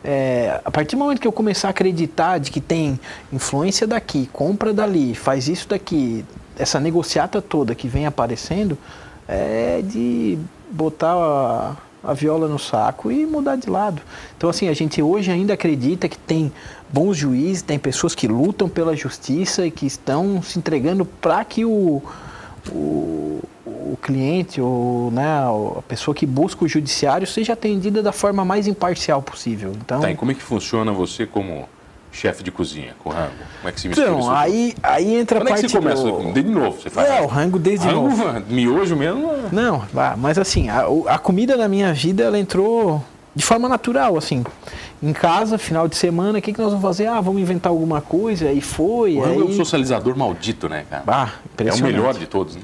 é, 0.04 0.60
a 0.64 0.70
partir 0.70 0.94
do 0.94 1.00
momento 1.00 1.20
que 1.20 1.26
eu 1.26 1.32
começar 1.32 1.68
a 1.68 1.70
acreditar 1.72 2.38
de 2.38 2.52
que 2.52 2.60
tem 2.60 3.00
influência 3.32 3.86
daqui, 3.86 4.28
compra 4.32 4.72
dali, 4.72 5.14
faz 5.14 5.48
isso 5.48 5.68
daqui, 5.68 6.24
essa 6.56 6.78
negociata 6.78 7.42
toda 7.42 7.74
que 7.74 7.88
vem 7.88 8.06
aparecendo, 8.06 8.78
é 9.26 9.82
de 9.82 10.38
botar 10.70 11.14
a, 11.14 11.76
a 12.06 12.14
viola 12.14 12.46
no 12.48 12.58
saco 12.58 13.10
e 13.10 13.26
mudar 13.26 13.56
de 13.56 13.68
lado. 13.68 14.00
Então, 14.36 14.48
assim, 14.48 14.68
a 14.68 14.74
gente 14.74 15.02
hoje 15.02 15.30
ainda 15.30 15.54
acredita 15.54 16.08
que 16.08 16.16
tem 16.16 16.52
bons 16.88 17.16
juízes, 17.16 17.62
tem 17.62 17.78
pessoas 17.78 18.14
que 18.14 18.28
lutam 18.28 18.68
pela 18.68 18.94
justiça 18.94 19.66
e 19.66 19.70
que 19.70 19.86
estão 19.86 20.40
se 20.40 20.58
entregando 20.58 21.04
para 21.04 21.44
que 21.44 21.64
o, 21.64 22.02
o, 22.70 23.42
o 23.66 23.98
cliente 24.00 24.60
ou 24.60 25.10
né, 25.10 25.26
a 25.26 25.82
pessoa 25.82 26.14
que 26.14 26.24
busca 26.24 26.64
o 26.64 26.68
judiciário 26.68 27.26
seja 27.26 27.54
atendida 27.54 28.02
da 28.02 28.12
forma 28.12 28.44
mais 28.44 28.66
imparcial 28.66 29.20
possível. 29.20 29.72
Então, 29.84 30.00
tá, 30.00 30.10
e 30.10 30.16
como 30.16 30.30
é 30.30 30.34
que 30.34 30.42
funciona 30.42 30.92
você 30.92 31.26
como 31.26 31.68
chefe 32.16 32.42
de 32.42 32.50
cozinha 32.50 32.94
com 33.02 33.10
rango? 33.10 33.32
Como 33.58 33.68
é 33.68 33.72
que 33.72 33.80
se 33.80 33.88
mistura 33.88 34.08
Então, 34.08 34.30
aí, 34.34 34.74
aí 34.82 35.16
entra 35.16 35.38
Quando 35.38 35.48
a 35.48 35.50
parte 35.50 35.64
é 35.64 35.66
que 35.66 35.72
você 35.72 35.78
começa? 35.78 36.02
do... 36.02 36.32
Desde 36.32 36.50
novo 36.50 36.80
você 36.80 36.90
faz? 36.90 37.08
É, 37.08 37.20
o 37.20 37.26
rango 37.26 37.58
desde 37.58 37.86
rango, 37.86 38.08
novo. 38.08 38.42
Miojo 38.48 38.96
mesmo? 38.96 39.32
Não, 39.52 39.84
mas 40.16 40.38
assim, 40.38 40.68
a, 40.68 40.86
a 41.08 41.18
comida 41.18 41.56
da 41.56 41.68
minha 41.68 41.92
vida, 41.92 42.24
ela 42.24 42.38
entrou 42.38 43.04
de 43.34 43.44
forma 43.44 43.68
natural, 43.68 44.16
assim. 44.16 44.42
Em 45.02 45.12
casa, 45.12 45.58
final 45.58 45.86
de 45.86 45.94
semana, 45.94 46.38
o 46.38 46.42
que, 46.42 46.54
que 46.54 46.58
nós 46.58 46.70
vamos 46.70 46.82
fazer? 46.82 47.06
Ah, 47.06 47.20
vamos 47.20 47.42
inventar 47.42 47.70
alguma 47.70 48.00
coisa, 48.00 48.50
e 48.50 48.62
foi. 48.62 49.16
O 49.16 49.20
rango 49.20 49.42
aí... 49.42 49.46
é 49.48 49.50
um 49.50 49.52
socializador 49.52 50.16
maldito, 50.16 50.70
né, 50.70 50.86
cara? 50.88 51.04
Ah, 51.06 51.30
é 51.58 51.72
o 51.72 51.82
melhor 51.82 52.14
de 52.14 52.26
todos, 52.26 52.56
né? 52.56 52.62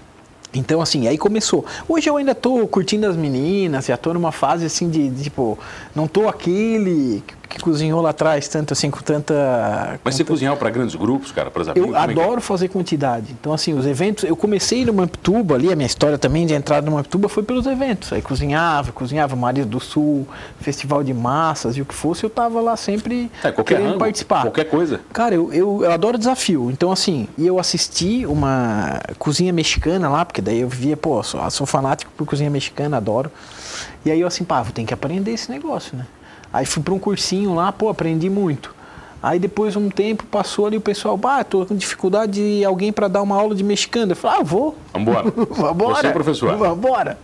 Então, 0.55 0.83
assim, 0.83 1.09
aí 1.09 1.17
começou. 1.17 1.65
Hoje 1.89 2.09
eu 2.09 2.17
ainda 2.17 2.35
tô 2.35 2.67
curtindo 2.67 3.07
as 3.07 3.17
meninas, 3.17 3.87
já 3.87 3.97
tô 3.97 4.13
numa 4.13 4.33
fase 4.33 4.67
assim 4.67 4.89
de, 4.91 5.09
de 5.09 5.25
tipo, 5.25 5.59
não 5.95 6.07
tô 6.07 6.29
aquele 6.29 7.23
que 7.53 7.61
cozinhou 7.61 8.01
lá 8.01 8.11
atrás, 8.11 8.49
tanto 8.49 8.73
assim, 8.73 8.91
com 8.91 9.01
tanta. 9.01 9.99
Mas 10.03 10.15
você 10.15 10.25
cozinhava 10.25 10.57
para 10.57 10.71
grandes 10.71 10.95
grupos, 10.95 11.31
cara, 11.31 11.51
para 11.51 11.63
os 11.63 11.69
amigos? 11.69 11.91
Eu 11.91 11.97
é 11.97 11.99
adoro 11.99 12.39
é? 12.39 12.41
fazer 12.41 12.69
quantidade. 12.69 13.35
Então, 13.39 13.53
assim, 13.53 13.75
os 13.75 13.87
eventos. 13.87 14.25
Eu 14.25 14.37
comecei 14.37 14.85
no 14.85 14.93
Mamptuba 14.93 15.55
ali, 15.55 15.73
a 15.73 15.77
minha 15.77 15.87
história 15.87 16.19
também 16.19 16.47
de 16.47 16.55
entrada 16.55 16.85
no 16.89 16.97
Mamptuba 16.97 17.29
foi 17.29 17.43
pelos 17.43 17.67
eventos. 17.67 18.13
Aí 18.13 18.23
cozinhava, 18.23 18.93
cozinhava 18.93 19.37
Maria 19.37 19.65
do 19.65 19.81
Sul, 19.81 20.27
Festival 20.61 21.05
de 21.05 21.13
Massas 21.13 21.77
e 21.77 21.83
o 21.83 21.85
que 21.85 21.95
fosse, 21.95 22.25
eu 22.25 22.31
tava 22.31 22.61
lá 22.61 22.77
sempre 22.77 23.31
é, 23.43 23.53
querendo 23.53 23.87
rango, 23.87 23.99
participar. 23.99 24.43
Qualquer 24.43 24.65
coisa. 24.65 25.01
Cara, 25.13 25.35
eu, 25.35 25.53
eu, 25.53 25.85
eu, 25.85 25.93
adoro 25.93 26.19
desafio. 26.19 26.71
Então, 26.71 26.91
assim, 26.91 27.29
e 27.37 27.47
eu 27.47 27.59
assisti 27.59 28.25
uma 28.27 29.01
cozinha 29.19 29.53
mexicana 29.53 30.09
lá, 30.09 30.25
porque 30.25 30.41
daí 30.41 30.61
eu 30.61 30.69
via, 30.69 30.97
pô, 30.97 31.23
sou, 31.23 31.51
sou 31.51 31.67
fanático 31.67 32.11
por 32.17 32.27
cozinha 32.27 32.51
mexicana, 32.51 32.97
adoro. 32.97 33.31
E 34.05 34.11
aí 34.11 34.21
eu 34.21 34.27
assim, 34.27 34.45
pá, 34.45 34.63
vou 34.63 34.73
ter 34.73 34.85
que 34.85 34.95
aprender 34.95 35.33
esse 35.33 35.51
negócio, 35.51 35.97
né? 35.97 36.07
Aí 36.53 36.67
fui 36.67 36.83
para 36.83 36.95
um 36.95 36.99
cursinho 36.99 37.55
lá, 37.55 37.73
pô, 37.73 37.89
aprendi 37.89 38.29
muito. 38.29 38.75
Aí 39.23 39.39
depois 39.39 39.77
um 39.77 39.89
tempo 39.89 40.25
passou 40.27 40.67
ali 40.67 40.77
o 40.77 40.81
pessoal, 40.81 41.17
bah, 41.17 41.45
tô 41.45 41.65
com 41.65 41.77
dificuldade 41.77 42.33
de 42.33 42.65
alguém 42.65 42.93
para 42.93 43.07
dar 43.07 43.23
uma 43.23 43.37
aula 43.37 43.55
de 43.55 43.63
mexicano. 43.63 44.13
Eu 44.13 44.17
falei, 44.17 44.41
ah, 44.41 44.43
vou. 44.43 44.77
Vambora. 44.93 45.31
Vambora. 45.31 45.95
Você 46.03 46.07
é 46.09 46.11
professor. 46.11 46.57
Vambora. 46.57 47.17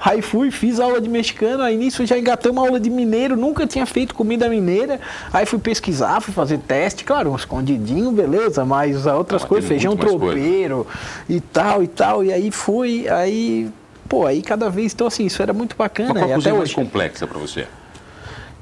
Aí 0.00 0.22
fui, 0.22 0.50
fiz 0.50 0.80
aula 0.80 0.98
de 0.98 1.10
mexicano, 1.10 1.62
aí 1.62 1.76
nisso 1.76 2.06
já 2.06 2.18
engatamos 2.18 2.64
aula 2.64 2.80
de 2.80 2.88
mineiro, 2.88 3.36
nunca 3.36 3.66
tinha 3.66 3.84
feito 3.84 4.14
comida 4.14 4.48
mineira. 4.48 4.98
Aí 5.30 5.44
fui 5.44 5.58
pesquisar, 5.58 6.22
fui 6.22 6.32
fazer 6.32 6.56
teste, 6.56 7.04
claro, 7.04 7.30
um 7.30 7.36
escondidinho, 7.36 8.10
beleza, 8.12 8.64
mas 8.64 9.04
outras 9.04 9.44
coisas, 9.44 9.68
feijão 9.68 9.94
tropeiro 9.94 10.86
e 11.28 11.38
tal 11.38 11.82
e 11.82 11.86
tal. 11.86 12.24
E 12.24 12.32
aí 12.32 12.50
fui, 12.50 13.06
aí, 13.10 13.70
pô, 14.08 14.24
aí 14.24 14.40
cada 14.40 14.70
vez, 14.70 14.94
então 14.94 15.06
assim, 15.06 15.26
isso 15.26 15.42
era 15.42 15.52
muito 15.52 15.76
bacana. 15.76 16.14
Mas 16.14 16.22
qual 16.22 16.30
e 16.30 16.32
coisa 16.32 16.48
até 16.48 16.58
mais 16.58 16.70
hoje. 16.70 16.74
complexa 16.74 17.26
pra 17.26 17.38
você? 17.38 17.66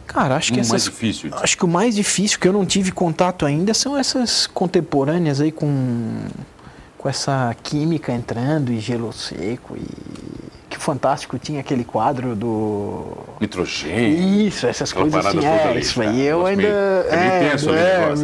Cara, 0.07 0.37
acho 0.37 0.53
que 0.53 0.59
O 0.59 0.61
essas, 0.61 0.71
mais 0.71 0.85
difícil. 0.85 1.31
Acho 1.35 1.57
que 1.57 1.65
o 1.65 1.69
mais 1.69 1.95
difícil 1.95 2.39
que 2.39 2.47
eu 2.47 2.53
não 2.53 2.65
tive 2.65 2.93
contato 2.93 3.47
ainda 3.47 3.75
são 3.75 3.97
essas 3.97 4.47
contemporâneas 4.47 5.41
aí 5.41 5.51
com, 5.51 6.27
com 6.99 7.09
essa 7.09 7.55
química 7.63 8.13
entrando 8.13 8.73
e 8.73 8.81
gelo 8.81 9.13
seco 9.13 9.77
e 9.77 9.85
fantástico 10.85 11.39
tinha 11.39 11.61
aquele 11.61 11.83
quadro 11.83 12.37
do 12.37 13.05
Nitrogênio. 13.41 14.47
isso, 14.47 14.67
essas 14.67 14.93
coisas 14.93 15.25
assim, 15.25 15.45
é, 15.45 15.79
isso 15.79 16.01
aí 16.03 16.23
eu 16.23 16.45
ainda 16.45 16.63
é 16.63 17.53
é, 17.55 18.15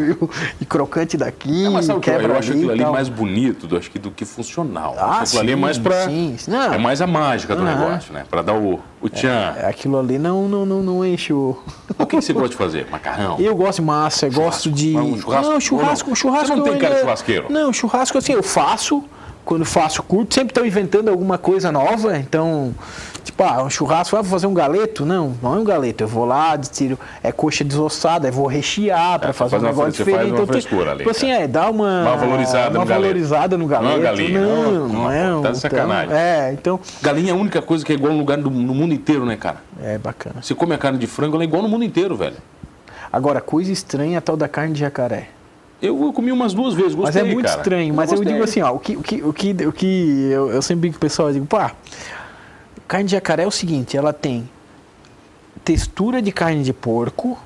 e 0.60 0.64
crocante 0.66 1.16
daqui, 1.16 1.66
É, 1.66 1.70
mas 1.70 1.86
sabe 1.86 1.98
o 1.98 2.00
que 2.02 2.10
eu- 2.10 2.14
quebra 2.14 2.34
eu 2.34 2.38
acho 2.38 2.52
aquilo 2.52 2.70
ali 2.70 2.84
mais 2.84 3.08
bonito 3.08 3.66
do, 3.66 3.76
acho 3.76 3.90
que 3.90 3.98
do 3.98 4.10
que 4.10 4.24
funcional. 4.24 4.94
Ah, 4.98 5.20
aquilo 5.22 5.40
ali 5.40 5.52
é 5.52 5.56
mais. 5.56 5.80
Não. 6.46 6.74
É 6.74 6.78
mais 6.78 7.00
a 7.00 7.06
mágica 7.06 7.56
do 7.56 7.62
negócio, 7.62 8.12
né? 8.12 8.24
Pra 8.30 8.42
dar 8.42 8.54
o, 8.54 8.78
o 9.00 9.08
tchan. 9.08 9.54
É, 9.56 9.66
aquilo 9.66 9.98
ali 9.98 10.18
não 10.18 10.48
não 10.48 10.66
não, 10.66 10.82
não 10.82 11.06
enche 11.06 11.32
o 11.32 11.56
O 11.98 12.06
que, 12.06 12.16
você 12.16 12.32
gosta 12.34 12.50
de 12.50 12.56
fazer? 12.56 12.86
Macarrão? 12.90 13.36
Eu 13.38 13.56
gosto 13.56 13.76
de 13.80 13.86
massa, 13.86 14.26
eu 14.26 14.32
gosto 14.32 14.70
de. 14.70 14.92
Não, 14.92 15.16
churrasco, 15.18 15.50
não? 15.50 15.60
churrasco. 15.60 16.16
Você 16.16 16.54
não 16.54 16.64
tem 16.64 16.78
cara 16.78 16.94
de 16.96 17.00
churrasqueiro? 17.00 17.46
Não, 17.50 17.72
churrasco 17.72 18.18
assim, 18.18 18.32
eu 18.32 18.42
faço. 18.42 19.02
Quando 19.50 19.64
faço 19.64 20.00
curto, 20.04 20.32
sempre 20.32 20.52
estou 20.52 20.64
inventando 20.64 21.08
alguma 21.08 21.36
coisa 21.36 21.72
nova. 21.72 22.16
Então, 22.16 22.72
tipo, 23.24 23.42
ah, 23.42 23.64
um 23.64 23.68
churrasco, 23.68 24.14
ah, 24.16 24.22
vou 24.22 24.30
fazer 24.30 24.46
um 24.46 24.54
galeto? 24.54 25.04
Não, 25.04 25.34
não 25.42 25.56
é 25.56 25.58
um 25.58 25.64
galeto. 25.64 26.04
Eu 26.04 26.06
vou 26.06 26.24
lá, 26.24 26.56
tiro, 26.56 26.96
é 27.20 27.32
coxa 27.32 27.64
desossada, 27.64 28.28
eu 28.28 28.32
vou 28.32 28.46
rechear 28.46 29.18
para 29.18 29.30
É, 29.30 29.32
fazer 29.32 29.56
um 29.56 29.60
faz 29.62 29.62
uma 29.64 29.70
negócio 29.86 29.92
fre- 29.92 30.04
você 30.04 30.10
faz 30.12 30.24
diferente. 30.26 30.30
uma 30.30 30.42
Então, 30.44 30.46
tem- 30.54 30.62
frescura 30.62 30.90
ali, 30.92 30.98
tipo 30.98 31.10
assim, 31.10 31.32
é, 31.32 31.48
dá 31.48 31.68
uma. 31.68 32.02
Uma 32.02 32.16
valorizada 32.16 32.68
uma 32.78 32.84
no 32.84 32.86
galeto. 32.86 33.00
valorizada 33.02 33.58
no 33.58 33.66
Não 33.66 33.74
é 33.74 33.78
uma 33.80 33.88
galeto. 33.98 34.04
galinha, 34.04 34.40
não, 34.40 34.62
não, 34.62 34.72
não, 34.72 34.88
não, 34.88 35.10
é 35.10 35.34
um. 35.34 35.42
tá 35.42 35.50
de 35.50 35.58
sacanagem. 35.58 36.04
Então, 36.06 36.16
é, 36.16 36.52
então. 36.52 36.80
Galinha 37.02 37.30
é 37.32 37.34
a 37.34 37.36
única 37.36 37.60
coisa 37.60 37.84
que 37.84 37.90
é 37.90 37.96
igual 37.96 38.12
no 38.12 38.20
lugar 38.20 38.38
do, 38.38 38.48
no 38.52 38.72
mundo 38.72 38.94
inteiro, 38.94 39.26
né, 39.26 39.36
cara? 39.36 39.56
É 39.82 39.98
bacana. 39.98 40.36
Você 40.42 40.54
come 40.54 40.74
a 40.76 40.78
carne 40.78 40.96
de 40.96 41.08
frango, 41.08 41.34
ela 41.34 41.42
é 41.42 41.46
igual 41.48 41.60
no 41.60 41.68
mundo 41.68 41.82
inteiro, 41.84 42.14
velho. 42.14 42.36
Agora, 43.12 43.40
coisa 43.40 43.72
estranha 43.72 44.14
é 44.14 44.18
a 44.18 44.20
tal 44.20 44.36
da 44.36 44.46
carne 44.46 44.74
de 44.74 44.78
jacaré. 44.78 45.26
Eu, 45.82 46.04
eu 46.04 46.12
comi 46.12 46.30
umas 46.30 46.52
duas 46.52 46.74
vezes, 46.74 46.94
Mas 46.94 47.14
gostei, 47.14 47.22
é 47.22 47.24
muito 47.24 47.46
cara. 47.46 47.60
estranho. 47.60 47.94
Mas 47.94 48.10
eu, 48.12 48.18
gostei. 48.18 48.32
digo 48.32 48.44
assim, 48.44 48.60
ó, 48.60 48.72
o 48.72 48.78
que, 48.78 48.96
o 48.96 49.02
que, 49.02 49.22
o 49.22 49.32
que, 49.32 49.66
o 49.66 49.72
que 49.72 50.30
eu, 50.30 50.50
eu 50.50 50.62
sempre 50.62 50.82
brinco 50.82 50.94
com 50.94 50.98
o 50.98 51.00
pessoal, 51.00 51.28
eu 51.28 51.34
digo, 51.34 51.46
pá, 51.46 51.74
carne 52.86 53.06
de 53.06 53.12
jacaré 53.12 53.44
é 53.44 53.46
o 53.46 53.50
seguinte, 53.50 53.96
ela 53.96 54.12
tem 54.12 54.48
textura 55.64 56.20
de 56.20 56.32
carne 56.32 56.62
de 56.62 56.72
porco, 56.72 57.38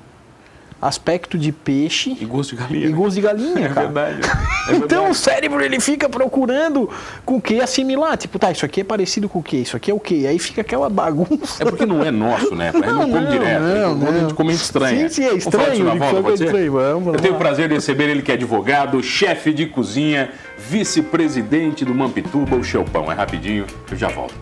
aspecto 0.87 1.38
de 1.38 1.50
peixe 1.50 2.17
E 2.21 2.25
gosto 2.25 2.50
de 2.55 2.62
galinha. 2.62 2.87
e 2.87 2.91
né? 2.91 2.97
gosto 2.97 3.14
de 3.14 3.21
galinha, 3.23 3.67
É 3.67 3.69
cara. 3.69 3.87
verdade. 3.88 4.21
É 4.69 4.73
Então 4.76 4.99
o 4.99 5.05
verdade. 5.07 5.17
cérebro 5.17 5.62
ele 5.62 5.81
fica 5.81 6.09
procurando 6.09 6.88
com 7.25 7.37
o 7.37 7.41
que 7.41 7.61
assimilar. 7.61 8.17
Tipo, 8.17 8.38
tá, 8.38 8.50
isso 8.53 8.64
aqui 8.64 8.81
é 8.81 8.85
parecido 8.85 9.29
com 9.29 9.38
o 9.38 9.43
que? 9.43 9.57
Isso 9.57 9.76
aqui 9.76 9.91
é 9.91 9.95
o 9.95 10.00
que? 10.00 10.26
Aí 10.26 10.38
fica 10.38 10.61
aquela 10.61 10.88
bagunça. 10.91 11.62
É 11.62 11.64
porque 11.67 11.87
não 11.87 12.03
é 12.05 12.11
nosso, 12.11 12.55
né? 12.55 12.71
Gente 12.73 12.87
não, 12.87 12.95
Não, 12.95 13.11
come 13.11 13.25
não, 13.25 13.31
direto. 13.31 13.62
não, 13.62 13.99
Quando 13.99 14.09
a 14.09 14.12
gente 14.19 14.29
não. 14.29 14.35
come, 14.37 14.53
estranha. 14.53 15.09
Sim, 15.09 15.14
sim, 15.14 15.25
é 15.25 15.29
Vamos 15.31 15.45
falar 15.45 15.62
estranho, 15.75 15.85
na 15.85 15.95
volta, 15.95 16.31
é 16.31 16.35
estranho, 16.35 16.73
vamos 16.73 17.14
Eu 17.14 17.21
tenho 17.21 17.35
o 17.35 17.38
prazer 17.38 17.69
de 17.69 17.75
receber 17.75 18.09
ele 18.11 18.23
que 18.23 18.31
é 18.31 18.35
advogado, 18.35 19.03
chefe 19.03 19.53
de 19.53 19.67
cozinha, 19.67 20.31
vice-presidente 20.59 21.85
do 21.85 21.95
Mampituba, 21.95 22.57
o 22.57 22.62
Chelpão. 22.64 23.11
É 23.11 23.14
rapidinho, 23.14 23.64
eu 23.91 23.97
já 23.97 24.09
volto. 24.09 24.35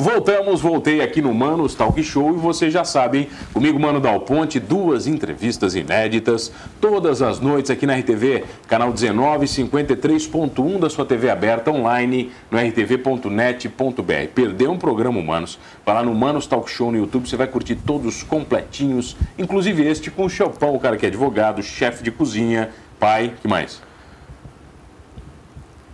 Voltamos, 0.00 0.60
voltei 0.60 1.00
aqui 1.00 1.20
no 1.20 1.34
Manos 1.34 1.74
Talk 1.74 2.00
Show 2.04 2.30
e 2.30 2.38
vocês 2.38 2.72
já 2.72 2.84
sabem, 2.84 3.28
comigo 3.52 3.80
Mano 3.80 3.98
Dal 3.98 4.20
Ponte, 4.20 4.60
duas 4.60 5.08
entrevistas 5.08 5.74
inéditas, 5.74 6.52
todas 6.80 7.20
as 7.20 7.40
noites 7.40 7.68
aqui 7.68 7.84
na 7.84 7.96
RTV, 7.96 8.44
canal 8.68 8.92
1953.1 8.92 10.78
da 10.78 10.88
sua 10.88 11.04
TV 11.04 11.28
aberta 11.28 11.72
online 11.72 12.30
no 12.48 12.56
rtv.net.br. 12.56 14.28
Perdeu 14.32 14.70
um 14.70 14.78
programa 14.78 15.18
Humanos? 15.18 15.58
Vai 15.84 15.96
lá 15.96 16.04
no 16.04 16.14
Manos 16.14 16.46
Talk 16.46 16.70
Show 16.70 16.92
no 16.92 16.98
YouTube, 16.98 17.28
você 17.28 17.36
vai 17.36 17.48
curtir 17.48 17.74
todos 17.74 18.22
completinhos, 18.22 19.16
inclusive 19.36 19.84
este 19.84 20.12
com 20.12 20.26
o 20.26 20.30
Chelpão, 20.30 20.76
o 20.76 20.80
cara 20.80 20.96
que 20.96 21.06
é 21.06 21.08
advogado, 21.08 21.60
chefe 21.60 22.04
de 22.04 22.12
cozinha, 22.12 22.70
pai, 23.00 23.34
que 23.42 23.48
mais? 23.48 23.87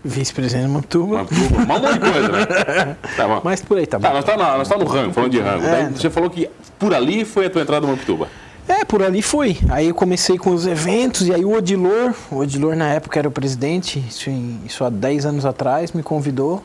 Vice-presidente 0.05 0.69
Mantuba. 0.69 1.23
Uma, 1.23 1.63
um 1.63 1.67
monte 1.81 1.93
de 1.95 2.01
coisa, 2.01 2.29
né? 2.29 2.97
Tá 3.17 3.27
bom. 3.27 3.41
Mas 3.43 3.63
por 3.63 3.79
aí 3.79 3.87
tá 3.87 3.99
bom. 3.99 4.07
Tá, 4.07 4.13
nós 4.15 4.25
tá, 4.25 4.37
na- 4.37 4.59
nós 4.59 4.69
tá 4.69 4.77
no 4.77 4.85
rango, 4.85 5.13
falando 5.15 5.31
de 5.33 5.41
rango. 5.41 5.65
É, 5.65 5.89
você 5.89 6.11
falou 6.11 6.29
que 6.29 6.49
por 6.79 6.93
ali 6.95 7.25
foi 7.25 7.47
a 7.47 7.51
tua 7.51 7.63
entrada 7.63 7.87
no 7.87 7.93
Mampituba. 7.93 8.29
É, 8.69 8.85
por 8.85 9.03
ali 9.03 9.23
foi. 9.23 9.59
Aí 9.71 9.89
eu 9.89 9.95
comecei 9.95 10.37
com 10.39 10.51
os 10.51 10.67
eventos, 10.67 11.27
e 11.27 11.33
aí 11.35 11.45
o 11.45 11.53
Odilor, 11.55 12.15
o 12.31 12.37
Odilor 12.39 12.77
na 12.77 12.89
época 12.93 13.19
era 13.19 13.29
o 13.29 13.31
presidente, 13.31 13.99
isso, 14.09 14.29
em- 14.29 14.61
isso 14.67 14.85
há 14.85 14.91
10 14.91 15.25
anos 15.27 15.47
atrás, 15.47 15.93
me 15.93 16.03
convidou. 16.03 16.63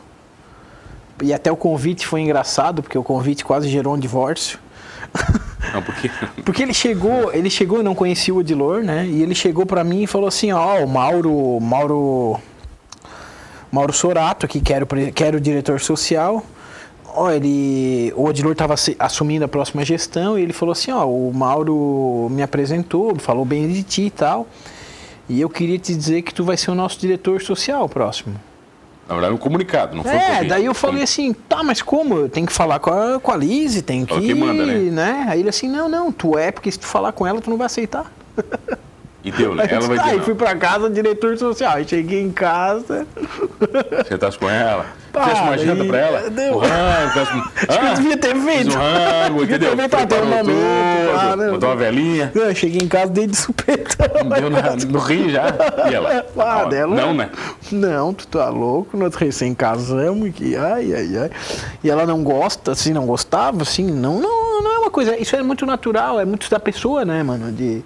E 1.21 1.33
até 1.33 1.51
o 1.51 1.55
convite 1.57 2.07
foi 2.07 2.21
engraçado, 2.21 2.81
porque 2.81 2.97
o 2.97 3.03
convite 3.03 3.43
quase 3.45 3.67
gerou 3.69 3.95
um 3.95 3.99
divórcio. 3.99 4.59
Não, 5.73 5.81
porque. 5.81 6.09
Porque 6.43 6.63
ele 6.63 6.73
chegou, 6.73 7.31
ele 7.33 7.49
chegou, 7.49 7.77
eu 7.79 7.83
não 7.83 7.93
conhecia 7.93 8.33
o 8.33 8.37
Odilor, 8.37 8.81
né? 8.81 9.05
E 9.05 9.21
ele 9.21 9.35
chegou 9.35 9.65
pra 9.65 9.83
mim 9.83 10.03
e 10.03 10.07
falou 10.07 10.27
assim, 10.27 10.51
ó, 10.51 10.83
o 10.83 10.87
Mauro, 10.87 11.59
Mauro, 11.59 12.39
Mauro 13.71 13.93
Sorato 13.93 14.47
que 14.47 14.61
era 14.73 14.83
o, 14.83 14.87
que 14.87 15.23
era 15.23 15.37
o 15.37 15.39
diretor 15.39 15.79
social. 15.79 16.43
Ó, 17.11 17.31
ele, 17.31 18.13
o 18.15 18.25
Odilor 18.25 18.51
estava 18.51 18.75
assumindo 18.99 19.43
a 19.43 19.47
próxima 19.47 19.83
gestão 19.83 20.37
e 20.37 20.43
ele 20.43 20.53
falou 20.53 20.73
assim, 20.73 20.91
ó, 20.91 21.05
o 21.05 21.33
Mauro 21.33 22.27
me 22.29 22.43
apresentou, 22.43 23.15
falou 23.17 23.43
bem 23.43 23.67
de 23.67 23.81
ti 23.81 24.03
e 24.03 24.11
tal. 24.11 24.47
E 25.27 25.41
eu 25.41 25.49
queria 25.49 25.77
te 25.79 25.95
dizer 25.95 26.21
que 26.21 26.33
tu 26.33 26.43
vai 26.43 26.55
ser 26.55 26.69
o 26.71 26.75
nosso 26.75 26.99
diretor 26.99 27.41
social 27.41 27.87
próximo. 27.89 28.35
Na 29.07 29.15
verdade, 29.15 29.33
um 29.33 29.37
comunicado, 29.37 29.95
não 29.95 30.03
foi 30.03 30.13
É, 30.13 30.27
convite. 30.33 30.49
daí 30.49 30.65
eu 30.65 30.73
falei 30.75 31.01
assim, 31.01 31.33
tá, 31.33 31.63
mas 31.63 31.81
como? 31.81 32.15
Eu 32.15 32.29
tenho 32.29 32.45
que 32.45 32.53
falar 32.53 32.77
com 32.79 32.91
a, 32.91 33.19
com 33.19 33.31
a 33.31 33.37
Lizzie, 33.37 33.81
tem 33.81 34.05
que. 34.05 34.13
Ela 34.13 34.21
que 34.21 34.35
manda, 34.35 34.65
né? 34.65 35.25
Aí 35.27 35.39
ele 35.39 35.49
assim, 35.49 35.67
não, 35.67 35.89
não, 35.89 36.11
tu 36.11 36.37
é, 36.37 36.51
porque 36.51 36.71
se 36.71 36.77
tu 36.77 36.85
falar 36.85 37.11
com 37.11 37.25
ela, 37.25 37.41
tu 37.41 37.49
não 37.49 37.57
vai 37.57 37.65
aceitar. 37.65 38.11
E 39.23 39.31
deu, 39.31 39.53
né? 39.53 39.67
Ela 39.69 39.87
vai 39.87 39.97
dizer. 39.97 40.09
aí 40.11 40.17
não. 40.17 40.23
fui 40.23 40.35
pra 40.35 40.55
casa, 40.55 40.89
diretor 40.89 41.37
social. 41.37 41.75
Aí 41.75 41.85
cheguei 41.87 42.21
em 42.21 42.31
casa. 42.31 43.05
Você 44.03 44.17
tá 44.17 44.31
com 44.31 44.49
ela? 44.49 44.85
Para 45.11 45.33
uma 45.33 45.53
aí. 45.53 45.87
pra 45.87 45.97
ela? 45.97 46.29
Deu. 46.29 46.53
O 46.53 46.59
rango, 46.59 47.11
fez. 47.11 47.69
Acho 47.69 47.79
que 47.79 47.85
eu 47.85 47.93
devia 47.95 48.17
ter 48.17 48.35
feito. 48.35 48.69
um 48.69 48.79
rango, 48.79 49.39
Devia 49.45 49.59
ter 49.59 49.65
entendeu? 49.65 49.89
feito 49.89 49.95
até 49.97 50.21
um 50.21 50.25
momento, 50.25 51.11
claro. 51.11 51.51
botou 51.51 51.69
uma 51.69 51.75
velhinha. 51.75 52.31
Eu 52.33 52.55
cheguei 52.55 52.79
em 52.81 52.87
casa, 52.87 53.11
dei 53.11 53.27
de 53.27 53.35
supetão. 53.35 54.29
Deu 54.39 54.49
na, 54.49 54.75
no 54.87 54.99
rio 54.99 55.29
já. 55.29 55.47
E 55.89 55.93
ela? 55.93 56.25
Ah, 56.37 56.61
Não, 56.63 56.69
dela. 56.69 56.95
Não, 56.95 57.13
né? 57.13 57.29
Não, 57.71 58.13
tu 58.13 58.25
tá 58.27 58.47
louco, 58.49 58.95
nós 58.95 59.15
recém 59.15 59.53
casamos, 59.53 60.29
que 60.33 60.55
ai, 60.55 60.93
ai, 60.93 61.17
ai. 61.17 61.29
E 61.83 61.89
ela 61.89 62.05
não 62.05 62.23
gosta, 62.23 62.71
assim, 62.71 62.93
não 62.93 63.05
gostava, 63.05 63.63
assim, 63.63 63.83
não, 63.83 64.19
não, 64.19 64.61
não 64.61 64.75
é 64.75 64.79
uma 64.79 64.91
coisa, 64.91 65.17
isso 65.17 65.35
é 65.35 65.43
muito 65.43 65.65
natural, 65.65 66.19
é 66.19 66.25
muito 66.25 66.49
da 66.49 66.59
pessoa, 66.59 67.03
né, 67.03 67.21
mano, 67.21 67.51
de... 67.51 67.83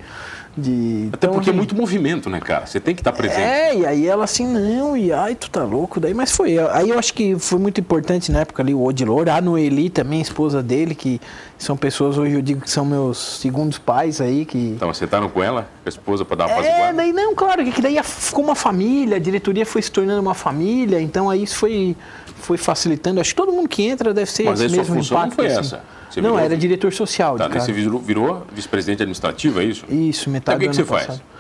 de 0.56 1.10
Até 1.12 1.28
porque 1.28 1.50
é 1.50 1.52
assim, 1.52 1.58
muito 1.58 1.76
movimento, 1.76 2.30
né, 2.30 2.40
cara? 2.40 2.66
Você 2.66 2.80
tem 2.80 2.94
que 2.94 3.02
estar 3.02 3.12
presente. 3.12 3.42
É, 3.42 3.76
e 3.76 3.86
aí 3.86 4.08
ela 4.08 4.24
assim, 4.24 4.46
não, 4.48 4.96
e 4.96 5.12
ai, 5.12 5.36
tu 5.36 5.50
tá 5.50 5.64
louco, 5.64 6.00
daí, 6.00 6.14
mas 6.14 6.32
foi. 6.32 6.58
Aí 6.72 6.90
eu 6.90 7.00
acho 7.00 7.14
que 7.14 7.38
foi 7.40 7.58
muito 7.58 7.82
importante 7.82 8.32
na 8.32 8.42
época 8.42 8.62
ali 8.62 8.74
o 8.74 8.84
Odilor, 8.84 9.28
a 9.30 9.42
Noeli 9.42 9.90
também, 9.90 10.22
esposa 10.22 10.62
dele, 10.62 10.94
que 10.94 11.20
são 11.58 11.76
pessoas, 11.76 12.18
hoje 12.18 12.36
eu 12.36 12.42
digo 12.42 12.62
que 12.62 12.70
são 12.70 12.86
meus 12.86 13.40
segundos 13.40 13.78
pais 13.78 14.22
aí, 14.22 14.46
que. 14.46 14.58
Então, 14.76 14.94
você 14.94 15.08
tá 15.08 15.20
com 15.28 15.44
ela, 15.44 15.68
a 15.86 15.90
esposa, 15.90 16.24
pra 16.24 16.36
dar 16.36 16.48
uma 16.48 16.66
É, 16.66 16.94
daí 16.94 17.12
não, 17.12 17.34
claro, 17.34 17.64
que 17.66 17.82
daí 17.82 17.98
ficou 18.04 18.44
uma 18.44 18.56
família, 18.56 19.18
a 19.18 19.20
diretoria 19.20 19.66
foi 19.66 19.82
se 19.82 19.92
tornando 19.92 20.22
uma 20.22 20.34
família, 20.34 21.02
então 21.02 21.30
aí 21.30 21.44
isso 21.44 21.56
foi, 21.56 21.96
foi 22.36 22.58
facilitando. 22.58 23.20
Acho 23.20 23.32
que 23.32 23.36
todo 23.36 23.52
mundo 23.52 23.68
que 23.68 23.84
entra 23.84 24.14
deve 24.14 24.30
ser 24.30 24.44
Mas 24.44 24.60
esse 24.60 24.70
sua 24.70 24.78
mesmo 24.78 24.96
função 24.96 25.18
não 25.18 25.26
impacto. 25.28 25.36
foi 25.36 25.48
assim. 25.48 25.60
essa. 25.60 26.03
Você 26.14 26.22
não, 26.22 26.32
virou- 26.32 26.46
era 26.46 26.56
diretor 26.58 26.94
social. 26.94 27.38
Tá, 27.38 27.48
de 27.48 27.60
você 27.60 27.72
virou, 27.72 28.00
virou 28.00 28.46
vice-presidente 28.54 29.02
administrativo, 29.04 29.60
é 29.60 29.66
isso? 29.66 29.86
Isso, 29.90 30.30
metade 30.30 30.64
Então, 30.64 30.72
o 30.72 30.76
que 30.76 30.82
do 30.82 30.86
que 30.88 30.94
ano 30.94 31.00
você 31.00 31.06
faz? 31.08 31.20
passado. 31.20 31.34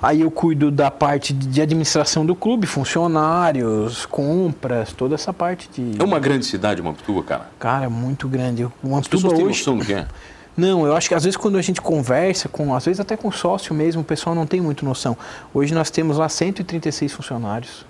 Aí 0.00 0.20
eu 0.22 0.30
cuido 0.32 0.70
da 0.70 0.90
parte 0.90 1.32
de 1.32 1.60
administração 1.62 2.26
do 2.26 2.34
clube, 2.34 2.66
funcionários, 2.66 4.04
compras, 4.06 4.92
toda 4.92 5.14
essa 5.14 5.32
parte 5.32 5.68
de. 5.72 6.00
É 6.00 6.04
uma 6.04 6.18
grande 6.18 6.44
cidade, 6.44 6.82
Mampituba, 6.82 7.22
cara. 7.22 7.48
Cara, 7.58 7.88
muito 7.90 8.26
grande. 8.28 8.66
Uma 8.82 8.98
As 8.98 9.06
pessoas 9.08 9.32
têm 9.34 9.44
hoje. 9.44 9.58
noção 9.60 9.76
do 9.78 9.84
que 9.84 9.92
é. 9.94 10.06
Não, 10.56 10.84
eu 10.84 10.94
acho 10.94 11.08
que 11.08 11.14
às 11.14 11.24
vezes 11.24 11.36
quando 11.36 11.56
a 11.56 11.62
gente 11.62 11.80
conversa 11.80 12.46
com, 12.48 12.74
às 12.74 12.84
vezes 12.84 13.00
até 13.00 13.16
com 13.16 13.30
sócio 13.32 13.74
mesmo, 13.74 14.02
o 14.02 14.04
pessoal 14.04 14.34
não 14.36 14.44
tem 14.46 14.60
muito 14.60 14.84
noção. 14.84 15.16
Hoje 15.54 15.72
nós 15.72 15.88
temos 15.90 16.18
lá 16.18 16.28
136 16.28 17.10
funcionários. 17.12 17.86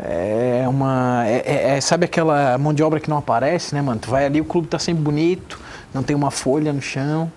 É 0.00 0.64
uma. 0.68 1.24
é- 1.26 1.42
é- 1.44 1.76
é- 1.76 1.80
sabe 1.80 2.04
aquela 2.04 2.56
mão 2.58 2.72
de 2.72 2.82
obra 2.82 3.00
que 3.00 3.10
não 3.10 3.18
aparece, 3.18 3.74
né, 3.74 3.82
mano? 3.82 3.98
Tu 4.00 4.08
vai 4.08 4.24
ali, 4.26 4.40
o 4.40 4.44
clube 4.44 4.68
tá 4.68 4.78
sempre 4.78 5.02
bonito, 5.02 5.58
não 5.92 6.02
tem 6.02 6.14
uma 6.14 6.30
folha 6.30 6.72
no 6.72 6.80
chão, 6.80 7.30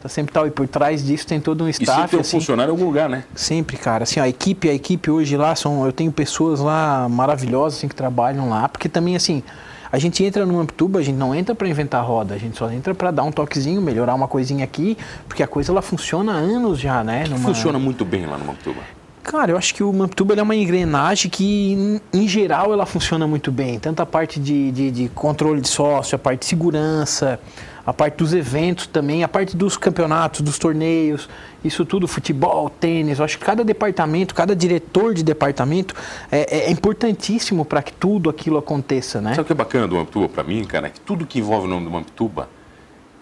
tá 0.00 0.08
sempre 0.08 0.32
tal. 0.32 0.46
E 0.46 0.50
por 0.50 0.68
trás 0.68 1.04
disso 1.04 1.26
tem 1.26 1.40
todo 1.40 1.64
um 1.64 1.68
E 1.68 1.72
sempre 1.72 1.90
staff. 1.90 2.10
tem 2.10 2.18
um 2.18 2.20
assim, 2.20 2.38
funcionário 2.38 2.70
em 2.70 2.74
algum 2.74 2.84
lugar, 2.84 3.08
né? 3.08 3.24
Sempre, 3.34 3.76
cara. 3.76 4.04
Assim, 4.04 4.20
ó, 4.20 4.22
a 4.22 4.28
equipe, 4.28 4.68
a 4.70 4.74
equipe 4.74 5.10
hoje 5.10 5.36
lá 5.36 5.56
são, 5.56 5.84
eu 5.84 5.92
tenho 5.92 6.12
pessoas 6.12 6.60
lá 6.60 7.08
maravilhosas 7.08 7.78
assim 7.78 7.88
que 7.88 7.96
trabalham 7.96 8.48
lá, 8.48 8.68
porque 8.68 8.88
também 8.88 9.16
assim, 9.16 9.42
a 9.90 9.98
gente 9.98 10.22
entra 10.22 10.46
no 10.46 10.60
Amptuba, 10.60 11.00
a 11.00 11.02
gente 11.02 11.16
não 11.16 11.34
entra 11.34 11.52
para 11.52 11.66
inventar 11.68 12.04
roda, 12.04 12.34
a 12.34 12.38
gente 12.38 12.56
só 12.56 12.70
entra 12.70 12.94
para 12.94 13.10
dar 13.10 13.24
um 13.24 13.32
toquezinho, 13.32 13.82
melhorar 13.82 14.14
uma 14.14 14.28
coisinha 14.28 14.62
aqui, 14.64 14.96
porque 15.28 15.42
a 15.42 15.48
coisa 15.48 15.72
ela 15.72 15.82
funciona 15.82 16.32
há 16.32 16.36
anos 16.36 16.78
já, 16.78 17.02
né? 17.02 17.24
Numa... 17.28 17.40
Funciona 17.40 17.78
muito 17.78 18.04
bem 18.04 18.24
lá 18.24 18.38
no 18.38 18.52
Amptuba. 18.52 18.80
Cara, 19.24 19.52
eu 19.52 19.56
acho 19.56 19.74
que 19.74 19.82
o 19.82 19.90
Mamptuba 19.90 20.34
é 20.34 20.42
uma 20.42 20.54
engrenagem 20.54 21.30
que, 21.30 21.98
em, 22.12 22.28
geral, 22.28 22.74
ela 22.74 22.84
funciona 22.84 23.26
muito 23.26 23.50
bem. 23.50 23.78
Tanto 23.78 24.00
a 24.00 24.06
parte 24.06 24.38
de, 24.38 24.70
de, 24.70 24.90
de, 24.90 25.08
controle 25.08 25.62
de 25.62 25.68
sócio, 25.68 26.14
a 26.14 26.18
parte 26.18 26.40
de 26.40 26.46
segurança, 26.46 27.40
a 27.86 27.92
parte 27.92 28.18
dos 28.18 28.34
eventos 28.34 28.86
também, 28.86 29.24
a 29.24 29.28
parte 29.28 29.56
dos 29.56 29.78
campeonatos, 29.78 30.42
dos 30.42 30.58
torneios, 30.58 31.26
isso 31.64 31.86
tudo, 31.86 32.06
futebol, 32.06 32.68
tênis. 32.68 33.18
Eu 33.18 33.24
acho 33.24 33.38
que 33.38 33.44
cada 33.44 33.64
departamento, 33.64 34.34
cada 34.34 34.54
diretor 34.54 35.14
de 35.14 35.24
departamento 35.24 35.94
é, 36.30 36.66
é 36.66 36.70
importantíssimo 36.70 37.64
para 37.64 37.82
que 37.82 37.94
tudo 37.94 38.28
aquilo 38.28 38.58
aconteça, 38.58 39.22
né? 39.22 39.30
Sabe 39.30 39.40
o 39.40 39.44
que 39.46 39.52
é 39.52 39.56
bacana 39.56 39.88
do 39.88 39.96
Mamptuba 39.96 40.28
para 40.28 40.44
mim, 40.44 40.62
cara? 40.64 40.88
É 40.88 40.90
que 40.90 41.00
tudo 41.00 41.24
que 41.24 41.38
envolve 41.38 41.66
o 41.66 41.70
nome 41.70 41.86
do 41.86 41.90
Mamptuba 41.90 42.46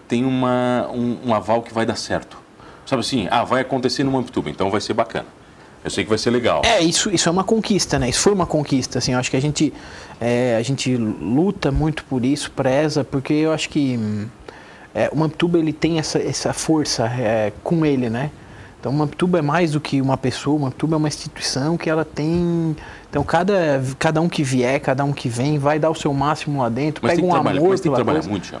tem 0.05 0.25
uma, 0.25 0.85
um, 0.93 1.29
um 1.29 1.33
aval 1.33 1.61
que 1.61 1.73
vai 1.73 1.85
dar 1.85 1.95
certo. 1.95 2.37
Sabe 2.85 2.99
assim, 2.99 3.25
ah, 3.31 3.45
vai 3.45 3.61
acontecer 3.61 4.03
no 4.03 4.11
Mamptuba, 4.11 4.49
então 4.49 4.69
vai 4.69 4.81
ser 4.81 4.93
bacana. 4.93 5.42
Eu 5.83 5.89
sei 5.89 6.03
que 6.03 6.09
vai 6.09 6.17
ser 6.17 6.29
legal. 6.29 6.61
É, 6.63 6.81
isso, 6.81 7.09
isso 7.09 7.27
é 7.27 7.31
uma 7.31 7.43
conquista, 7.43 7.99
né? 7.99 8.09
Isso 8.09 8.21
foi 8.21 8.33
uma 8.33 8.45
conquista, 8.45 8.99
assim. 8.99 9.13
Eu 9.13 9.19
acho 9.19 9.29
que 9.29 9.35
a 9.35 9.41
gente, 9.41 9.73
é, 10.19 10.55
a 10.57 10.61
gente 10.61 10.95
luta 10.95 11.71
muito 11.71 12.05
por 12.05 12.23
isso, 12.23 12.51
preza, 12.51 13.03
porque 13.03 13.33
eu 13.33 13.51
acho 13.51 13.69
que 13.69 13.99
é, 14.95 15.09
o 15.11 15.17
Mamptuba, 15.17 15.57
ele 15.57 15.73
tem 15.73 15.99
essa, 15.99 16.19
essa 16.19 16.53
força 16.53 17.05
é, 17.07 17.51
com 17.63 17.85
ele, 17.85 18.09
né? 18.09 18.31
Então, 18.79 18.91
o 18.91 18.95
Mamptuba 18.95 19.39
é 19.39 19.41
mais 19.41 19.71
do 19.71 19.79
que 19.79 20.01
uma 20.01 20.17
pessoa, 20.17 20.57
o 20.57 20.59
Mamptuba 20.59 20.95
é 20.95 20.97
uma 20.97 21.07
instituição 21.07 21.77
que 21.77 21.89
ela 21.89 22.03
tem... 22.03 22.75
Então, 23.09 23.23
cada, 23.23 23.81
cada 23.97 24.19
um 24.21 24.27
que 24.27 24.43
vier, 24.43 24.79
cada 24.79 25.05
um 25.05 25.13
que 25.13 25.29
vem, 25.29 25.57
vai 25.57 25.79
dar 25.79 25.89
o 25.89 25.95
seu 25.95 26.13
máximo 26.13 26.61
lá 26.61 26.69
dentro, 26.69 27.01
mas 27.01 27.15
pega 27.15 27.25
um 27.25 27.31
trabalhar, 27.31 27.59
amor 27.59 27.69
mas 27.69 27.81
tem 27.81 27.91
que 27.91 27.95
trabalhar 27.95 28.19
coisa. 28.19 28.29
muito, 28.29 28.47
já. 28.47 28.59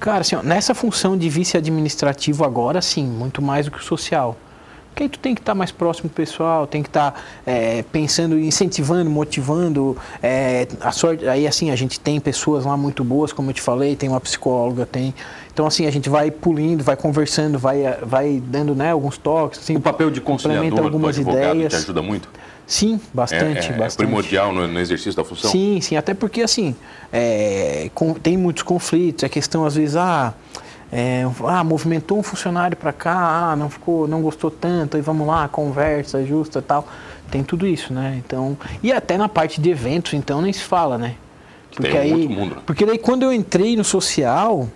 Cara, 0.00 0.22
assim, 0.22 0.34
ó, 0.34 0.42
nessa 0.42 0.74
função 0.74 1.16
de 1.16 1.28
vice-administrativo 1.28 2.44
agora, 2.44 2.82
sim, 2.82 3.06
muito 3.06 3.40
mais 3.40 3.66
do 3.66 3.70
que 3.70 3.78
o 3.78 3.82
social. 3.84 4.36
Porque 4.92 5.04
aí 5.04 5.08
tu 5.08 5.18
tem 5.18 5.34
que 5.34 5.40
estar 5.40 5.52
tá 5.52 5.54
mais 5.54 5.72
próximo 5.72 6.10
do 6.10 6.12
pessoal, 6.12 6.66
tem 6.66 6.82
que 6.82 6.88
estar 6.90 7.12
tá, 7.12 7.20
é, 7.46 7.82
pensando, 7.90 8.38
incentivando, 8.38 9.08
motivando. 9.08 9.96
É, 10.22 10.68
a 10.80 10.92
sorte, 10.92 11.26
aí 11.26 11.46
assim, 11.46 11.70
a 11.70 11.76
gente 11.76 11.98
tem 11.98 12.20
pessoas 12.20 12.66
lá 12.66 12.76
muito 12.76 13.02
boas, 13.02 13.32
como 13.32 13.50
eu 13.50 13.54
te 13.54 13.62
falei, 13.62 13.96
tem 13.96 14.08
uma 14.08 14.20
psicóloga, 14.20 14.84
tem. 14.84 15.14
Então 15.52 15.66
assim, 15.66 15.86
a 15.86 15.90
gente 15.90 16.10
vai 16.10 16.30
pulindo, 16.30 16.84
vai 16.84 16.94
conversando, 16.94 17.58
vai, 17.58 17.82
vai 18.02 18.42
dando 18.46 18.74
né, 18.74 18.90
alguns 18.90 19.16
toques. 19.16 19.60
Assim, 19.60 19.76
o 19.76 19.80
papel 19.80 20.10
de 20.10 20.20
conciliador 20.20 20.84
algumas 20.84 21.16
do 21.16 21.22
advogado 21.22 21.54
ideias. 21.54 21.72
te 21.72 21.76
ajuda 21.76 22.02
muito? 22.02 22.28
Sim, 22.66 23.00
bastante, 23.12 23.70
é, 23.70 23.74
é, 23.74 23.78
bastante. 23.78 23.94
É 23.94 24.06
primordial 24.06 24.52
no, 24.52 24.68
no, 24.68 24.78
exercício 24.78 25.14
da 25.14 25.24
função? 25.24 25.50
Sim, 25.50 25.80
sim, 25.80 25.96
até 25.96 26.14
porque 26.14 26.42
assim, 26.42 26.76
é, 27.12 27.90
com, 27.94 28.14
tem 28.14 28.36
muitos 28.36 28.62
conflitos, 28.62 29.24
é 29.24 29.28
questão 29.28 29.64
às 29.64 29.74
vezes, 29.74 29.96
ah, 29.96 30.34
é, 30.92 31.26
ah, 31.46 31.64
movimentou 31.64 32.18
um 32.18 32.22
funcionário 32.22 32.76
para 32.76 32.92
cá, 32.92 33.50
ah, 33.50 33.56
não 33.56 33.70
ficou, 33.70 34.06
não 34.06 34.20
gostou 34.20 34.50
tanto, 34.50 34.98
aí 34.98 35.02
vamos 35.02 35.26
lá, 35.26 35.48
conversa, 35.48 36.22
justa 36.24 36.60
tal. 36.60 36.86
Tem 37.30 37.42
tudo 37.42 37.66
isso, 37.66 37.94
né? 37.94 38.20
Então, 38.22 38.58
e 38.82 38.92
até 38.92 39.16
na 39.16 39.26
parte 39.26 39.58
de 39.58 39.70
eventos, 39.70 40.12
então 40.12 40.42
nem 40.42 40.52
se 40.52 40.62
fala, 40.62 40.98
né? 40.98 41.14
Porque 41.74 41.90
Tem 41.90 41.98
aí, 41.98 42.28
mundo, 42.28 42.56
né? 42.56 42.62
porque 42.66 42.84
daí 42.84 42.98
quando 42.98 43.22
eu 43.22 43.32
entrei 43.32 43.74
no 43.74 43.82
social, 43.82 44.68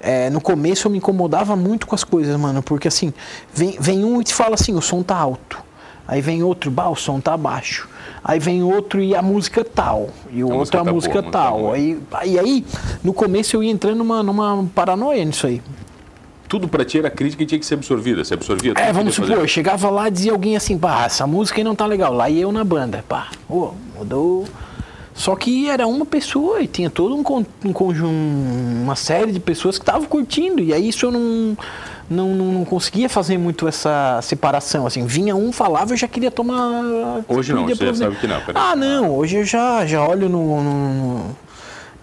é, 0.00 0.28
no 0.28 0.40
começo 0.40 0.88
eu 0.88 0.90
me 0.90 0.98
incomodava 0.98 1.54
muito 1.54 1.86
com 1.86 1.94
as 1.94 2.02
coisas, 2.02 2.36
mano, 2.36 2.60
porque 2.60 2.88
assim, 2.88 3.14
vem, 3.54 3.76
vem 3.78 4.04
um 4.04 4.20
e 4.20 4.24
te 4.24 4.34
fala 4.34 4.54
assim, 4.54 4.74
o 4.74 4.82
som 4.82 5.04
tá 5.04 5.16
alto. 5.16 5.62
Aí 6.08 6.20
vem 6.20 6.42
outro, 6.42 6.68
bah, 6.68 6.88
o 6.88 6.96
som 6.96 7.20
tá 7.20 7.36
baixo. 7.36 7.88
Aí 8.22 8.38
vem 8.38 8.62
outro 8.62 9.00
e 9.00 9.14
a 9.14 9.22
música 9.22 9.64
tal. 9.64 10.10
E 10.30 10.42
o 10.42 10.52
a 10.52 10.56
outro 10.56 10.80
a 10.80 10.84
tá 10.84 10.92
música 10.92 11.22
boa, 11.22 11.32
tal. 11.32 11.72
Aí, 11.72 11.98
aí, 12.12 12.38
aí, 12.38 12.64
no 13.02 13.12
começo 13.12 13.56
eu 13.56 13.62
ia 13.62 13.70
entrando 13.70 13.98
numa, 13.98 14.22
numa 14.22 14.64
paranoia 14.74 15.24
nisso 15.24 15.46
aí. 15.46 15.62
Tudo 16.48 16.66
para 16.66 16.84
ti 16.84 16.98
era 16.98 17.10
crítica 17.10 17.42
e 17.42 17.46
tinha 17.46 17.58
que 17.58 17.66
ser 17.66 17.74
absorvida. 17.74 18.24
Você 18.24 18.34
absorvia 18.34 18.72
É, 18.76 18.92
vamos 18.92 19.14
supor, 19.14 19.28
fazer. 19.28 19.42
eu 19.42 19.46
chegava 19.46 19.90
lá 19.90 20.08
e 20.08 20.10
dizia 20.10 20.32
alguém 20.32 20.56
assim, 20.56 20.78
pá, 20.78 21.04
essa 21.04 21.26
música 21.26 21.60
aí 21.60 21.64
não 21.64 21.74
tá 21.74 21.84
legal. 21.86 22.12
Lá 22.12 22.30
ia 22.30 22.42
eu 22.42 22.52
na 22.52 22.64
banda, 22.64 23.04
pá, 23.06 23.28
oh, 23.48 23.72
mudou. 23.96 24.46
Só 25.14 25.34
que 25.34 25.68
era 25.68 25.86
uma 25.86 26.06
pessoa 26.06 26.62
e 26.62 26.68
tinha 26.68 26.88
todo 26.88 27.14
um, 27.14 27.44
um 27.64 27.72
conjunto, 27.72 28.08
uma 28.08 28.94
série 28.94 29.32
de 29.32 29.40
pessoas 29.40 29.76
que 29.76 29.82
estavam 29.82 30.06
curtindo. 30.06 30.62
E 30.62 30.72
aí 30.72 30.88
isso 30.88 31.06
eu 31.06 31.10
não 31.10 31.56
não, 32.08 32.34
não, 32.34 32.52
não, 32.52 32.64
conseguia 32.64 33.08
fazer 33.08 33.38
muito 33.38 33.68
essa 33.68 34.20
separação. 34.22 34.86
Assim, 34.86 35.04
vinha 35.06 35.36
um, 35.36 35.52
falava, 35.52 35.92
eu 35.92 35.96
já 35.96 36.08
queria 36.08 36.30
tomar. 36.30 36.82
Hoje 37.28 37.52
não, 37.52 37.66
você 37.66 37.94
sabe 37.94 38.16
que 38.16 38.26
não. 38.26 38.40
Ah, 38.54 38.74
não, 38.74 39.10
hoje 39.14 39.36
eu 39.36 39.44
já, 39.44 39.84
já 39.86 40.06
olho 40.06 40.28
no, 40.28 40.62
no, 40.62 41.36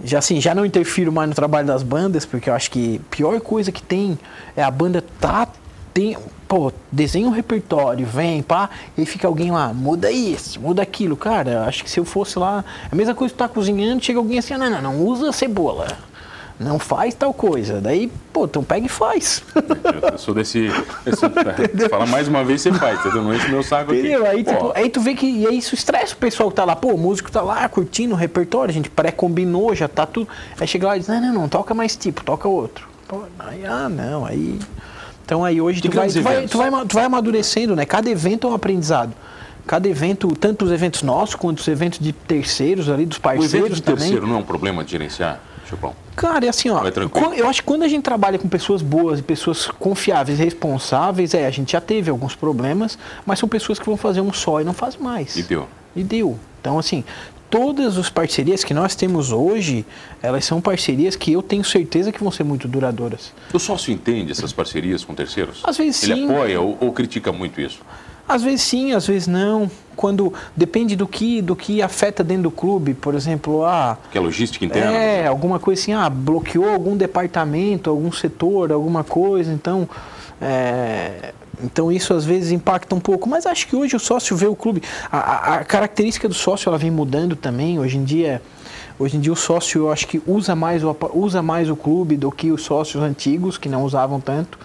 já 0.04 0.20
assim, 0.20 0.40
já 0.40 0.54
não 0.54 0.66
interfiro 0.66 1.12
mais 1.12 1.30
no 1.30 1.36
trabalho 1.36 1.66
das 1.66 1.82
bandas, 1.82 2.26
porque 2.26 2.50
eu 2.50 2.54
acho 2.54 2.70
que 2.70 3.02
a 3.04 3.16
pior 3.16 3.40
coisa 3.42 3.72
que 3.72 3.82
tem 3.82 4.18
é 4.56 4.64
a 4.64 4.72
banda 4.72 5.04
tá 5.20 5.48
tem, 5.94 6.18
pô, 6.46 6.74
desenha 6.92 7.26
um 7.26 7.32
repertório, 7.32 8.06
vem, 8.06 8.44
pá, 8.44 8.70
e 8.98 9.06
fica 9.06 9.30
alguém 9.30 9.50
lá, 9.50 9.74
muda 9.74 10.12
isso, 10.12 10.60
muda 10.60 10.82
aquilo, 10.82 11.16
cara, 11.16 11.64
acho 11.64 11.86
que 11.86 11.90
se 11.90 11.98
eu 11.98 12.04
fosse 12.04 12.38
lá, 12.38 12.66
é 12.84 12.90
a 12.92 12.96
mesma 12.98 13.16
coisa 13.16 13.34
que 13.34 13.38
tá 13.38 13.48
cozinhando, 13.48 14.04
chega 14.04 14.20
alguém 14.20 14.38
assim, 14.38 14.54
ah, 14.54 14.58
não, 14.58 14.70
não, 14.70 14.82
não 14.82 15.02
usa 15.06 15.32
cebola 15.32 15.88
não 16.60 16.80
faz 16.80 17.14
tal 17.14 17.34
coisa. 17.34 17.82
Daí, 17.82 18.12
pô, 18.32 18.46
então 18.46 18.64
pega 18.64 18.86
e 18.86 18.90
faz. 18.90 19.44
Eu 20.12 20.18
sou 20.18 20.34
desse. 20.34 20.70
desse 21.74 21.90
fala 21.90 22.06
mais 22.06 22.28
uma 22.28 22.44
vez, 22.44 22.62
você 22.62 22.72
faz, 22.72 23.00
entendeu? 23.00 23.24
Não 23.24 23.34
enche 23.34 23.50
meu 23.50 23.62
saco 23.62 23.92
aqui. 23.92 24.00
Entendeu? 24.00 24.26
Aí, 24.26 24.44
tipo, 24.44 24.72
aí 24.74 24.90
tu 24.90 25.02
vê 25.02 25.16
que 25.16 25.26
e 25.26 25.48
aí 25.48 25.58
isso 25.58 25.76
estressa 25.76 26.14
o 26.14 26.18
pessoal 26.18 26.50
que 26.50 26.56
tá 26.56 26.64
lá. 26.64 26.76
Pô, 26.76 26.94
o 26.94 26.98
músico 26.98 27.30
tá 27.32 27.42
lá 27.42 27.68
curtindo 27.68 28.14
o 28.14 28.18
repertório, 28.18 28.72
a 28.72 28.74
gente 28.74 28.90
pré-combinou, 28.90 29.76
já 29.76 29.88
tá 29.88 30.06
tudo. 30.06 30.30
Aí 30.60 30.68
chega 30.68 30.88
lá 30.88 30.96
e 30.96 31.00
diz: 31.00 31.10
não, 31.10 31.22
não, 31.22 31.34
não, 31.34 31.50
toca 31.50 31.74
mais 31.74 31.96
tipo, 31.96 32.24
toca 32.24 32.48
outro. 32.48 32.88
Pô, 33.08 33.24
aí, 33.38 33.66
ah, 33.66 33.90
não, 33.90 34.26
aí. 34.26 34.58
Então 35.26 35.44
aí 35.44 35.60
hoje 35.60 35.82
tu 35.82 35.92
vai, 35.92 36.08
tu 36.08 36.22
vai, 36.22 36.48
tu, 36.48 36.58
vai, 36.58 36.86
tu 36.86 36.94
vai 36.94 37.04
amadurecendo, 37.06 37.76
né? 37.76 37.86
Cada 37.86 38.10
evento 38.10 38.48
é 38.48 38.50
um 38.52 38.54
aprendizado 38.54 39.14
cada 39.68 39.90
evento, 39.90 40.28
tanto 40.36 40.64
os 40.64 40.72
eventos 40.72 41.02
nossos 41.02 41.34
quanto 41.34 41.58
os 41.58 41.68
eventos 41.68 41.98
de 41.98 42.14
terceiros 42.14 42.88
ali, 42.88 43.04
dos 43.04 43.18
parceiros 43.18 43.54
o 43.54 43.58
evento 43.58 43.76
de 43.76 43.82
também. 43.82 44.00
terceiro 44.02 44.28
não 44.28 44.36
é 44.36 44.38
um 44.38 44.44
problema 44.44 44.84
de 44.84 44.92
gerenciar? 44.92 45.40
Chupão? 45.68 45.96
Cara, 46.16 46.46
é 46.46 46.50
assim, 46.50 46.70
ó. 46.70 46.82
Eu 47.36 47.48
acho 47.48 47.62
que 47.62 47.68
quando 47.68 47.84
a 47.84 47.88
gente 47.88 48.04
trabalha 48.04 48.40
com 48.40 48.48
pessoas 48.48 48.82
boas 48.82 49.20
e 49.20 49.24
pessoas 49.24 49.68
confiáveis, 49.68 50.40
responsáveis, 50.40 51.34
é, 51.34 51.46
a 51.46 51.52
gente 51.52 51.74
já 51.74 51.82
teve 51.82 52.10
alguns 52.10 52.36
problemas, 52.36 52.98
mas 53.26 53.40
são 53.40 53.50
pessoas 53.50 53.78
que 53.80 53.86
vão 53.86 53.98
fazer 53.98 54.22
um 54.22 54.32
só 54.32 54.62
e 54.62 54.64
não 54.64 54.74
fazem 54.74 55.02
mais. 55.02 55.36
E 55.36 55.44
deu. 55.44 55.68
E 55.96 56.04
deu. 56.04 56.40
Então, 56.62 56.80
assim, 56.80 57.04
todas 57.50 57.98
as 57.98 58.10
parcerias 58.10 58.64
que 58.64 58.74
nós 58.74 58.96
temos 58.96 59.32
hoje, 59.32 59.86
elas 60.22 60.46
são 60.46 60.62
parcerias 60.62 61.16
que 61.16 61.34
eu 61.34 61.42
tenho 61.42 61.64
certeza 61.64 62.12
que 62.12 62.22
vão 62.22 62.32
ser 62.32 62.44
muito 62.44 62.68
duradouras. 62.68 63.34
O 63.54 63.60
sócio 63.60 63.94
entende 63.94 64.32
essas 64.32 64.54
parcerias 64.54 65.04
com 65.04 65.14
terceiros? 65.14 65.62
Às 65.64 65.78
vezes 65.78 66.04
Ele 66.04 66.16
sim. 66.16 66.24
Ele 66.24 66.34
apoia 66.34 66.62
ou, 66.62 66.78
ou 66.80 66.92
critica 66.92 67.32
muito 67.32 67.60
isso? 67.60 67.80
Às 68.28 68.42
vezes 68.42 68.62
sim, 68.62 68.92
às 68.94 69.06
vezes 69.08 69.28
não. 69.28 69.70
Quando 69.96 70.34
depende 70.56 70.96
do 70.96 71.08
que 71.08 71.42
do 71.42 71.56
que 71.56 71.82
afeta 71.82 72.24
dentro 72.24 72.44
do 72.44 72.52
clube, 72.52 72.94
por 72.94 73.16
exemplo, 73.16 73.64
ah, 73.64 73.98
que 74.12 74.18
é 74.18 74.22
logística 74.22 74.66
interna. 74.66 74.92
É, 74.92 75.28
alguma 75.28 75.60
coisa 75.60 75.82
assim, 75.82 75.94
ah, 75.94 76.10
bloqueou 76.10 76.68
algum 76.68 76.98
departamento, 76.98 77.90
algum 77.90 78.12
setor, 78.12 78.72
alguma 78.72 79.04
coisa, 79.04 79.54
então 79.54 79.88
é, 80.42 81.34
então 81.64 81.92
isso 81.92 82.14
às 82.14 82.26
vezes 82.26 82.52
impacta 82.52 82.94
um 82.94 83.00
pouco, 83.00 83.30
mas 83.30 83.46
acho 83.46 83.68
que 83.68 83.76
hoje 83.76 83.96
o 83.96 84.00
sócio 84.00 84.36
vê 84.36 84.48
o 84.48 84.56
clube, 84.56 84.82
a, 85.12 85.18
a, 85.18 85.56
a 85.56 85.64
característica 85.64 86.28
do 86.28 86.34
sócio 86.34 86.68
ela 86.68 86.78
vem 86.78 86.92
mudando 86.92 87.36
também. 87.36 87.80
Hoje 87.80 87.98
em 87.98 88.04
dia, 88.04 88.42
hoje 88.98 89.18
em 89.18 89.20
dia 89.20 89.32
o 89.32 89.36
sócio 89.36 89.82
eu 89.82 89.92
acho 89.92 90.08
que 90.08 90.22
usa 90.26 90.56
mais 90.56 90.84
o, 90.84 90.96
usa 91.14 91.42
mais 91.42 91.70
o 91.70 91.76
clube 91.76 92.18
do 92.18 92.32
que 92.32 92.52
os 92.52 92.64
sócios 92.64 93.04
antigos 93.04 93.58
que 93.58 93.70
não 93.70 93.84
usavam 93.84 94.20
tanto. 94.20 94.58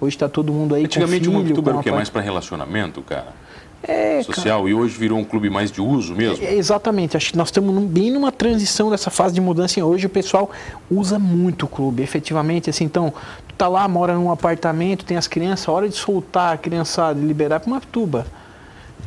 Hoje 0.00 0.16
está 0.16 0.28
todo 0.28 0.52
mundo 0.52 0.74
aí 0.74 0.84
Antigamente 0.84 1.28
com 1.28 1.42
filho, 1.44 1.56
o 1.56 1.78
o 1.78 1.82
que? 1.82 1.90
Mais 1.90 2.08
para 2.08 2.22
relacionamento, 2.22 3.02
cara? 3.02 3.40
É, 3.82 4.22
social 4.22 4.58
cara. 4.58 4.70
e 4.70 4.74
hoje 4.74 4.96
virou 4.98 5.18
um 5.18 5.24
clube 5.24 5.48
mais 5.48 5.70
de 5.70 5.80
uso 5.80 6.14
mesmo? 6.14 6.44
É, 6.44 6.54
exatamente, 6.54 7.16
acho 7.16 7.32
que 7.32 7.38
nós 7.38 7.48
estamos 7.48 7.82
bem 7.84 8.10
numa 8.10 8.30
transição 8.30 8.90
dessa 8.90 9.10
fase 9.10 9.34
de 9.34 9.40
mudança. 9.40 9.82
Hoje 9.82 10.06
o 10.06 10.10
pessoal 10.10 10.50
usa 10.90 11.18
muito 11.18 11.64
o 11.64 11.68
clube, 11.68 12.02
efetivamente. 12.02 12.68
Assim, 12.68 12.84
então, 12.84 13.12
tu 13.48 13.54
tá 13.54 13.68
lá, 13.68 13.88
mora 13.88 14.14
num 14.14 14.30
apartamento, 14.30 15.04
tem 15.04 15.16
as 15.16 15.26
crianças, 15.26 15.66
hora 15.68 15.88
de 15.88 15.94
soltar 15.94 16.54
a 16.54 16.58
criançada, 16.58 17.18
liberar 17.18 17.60
para 17.60 17.68
uma 17.68 17.80
tuba. 17.80 18.26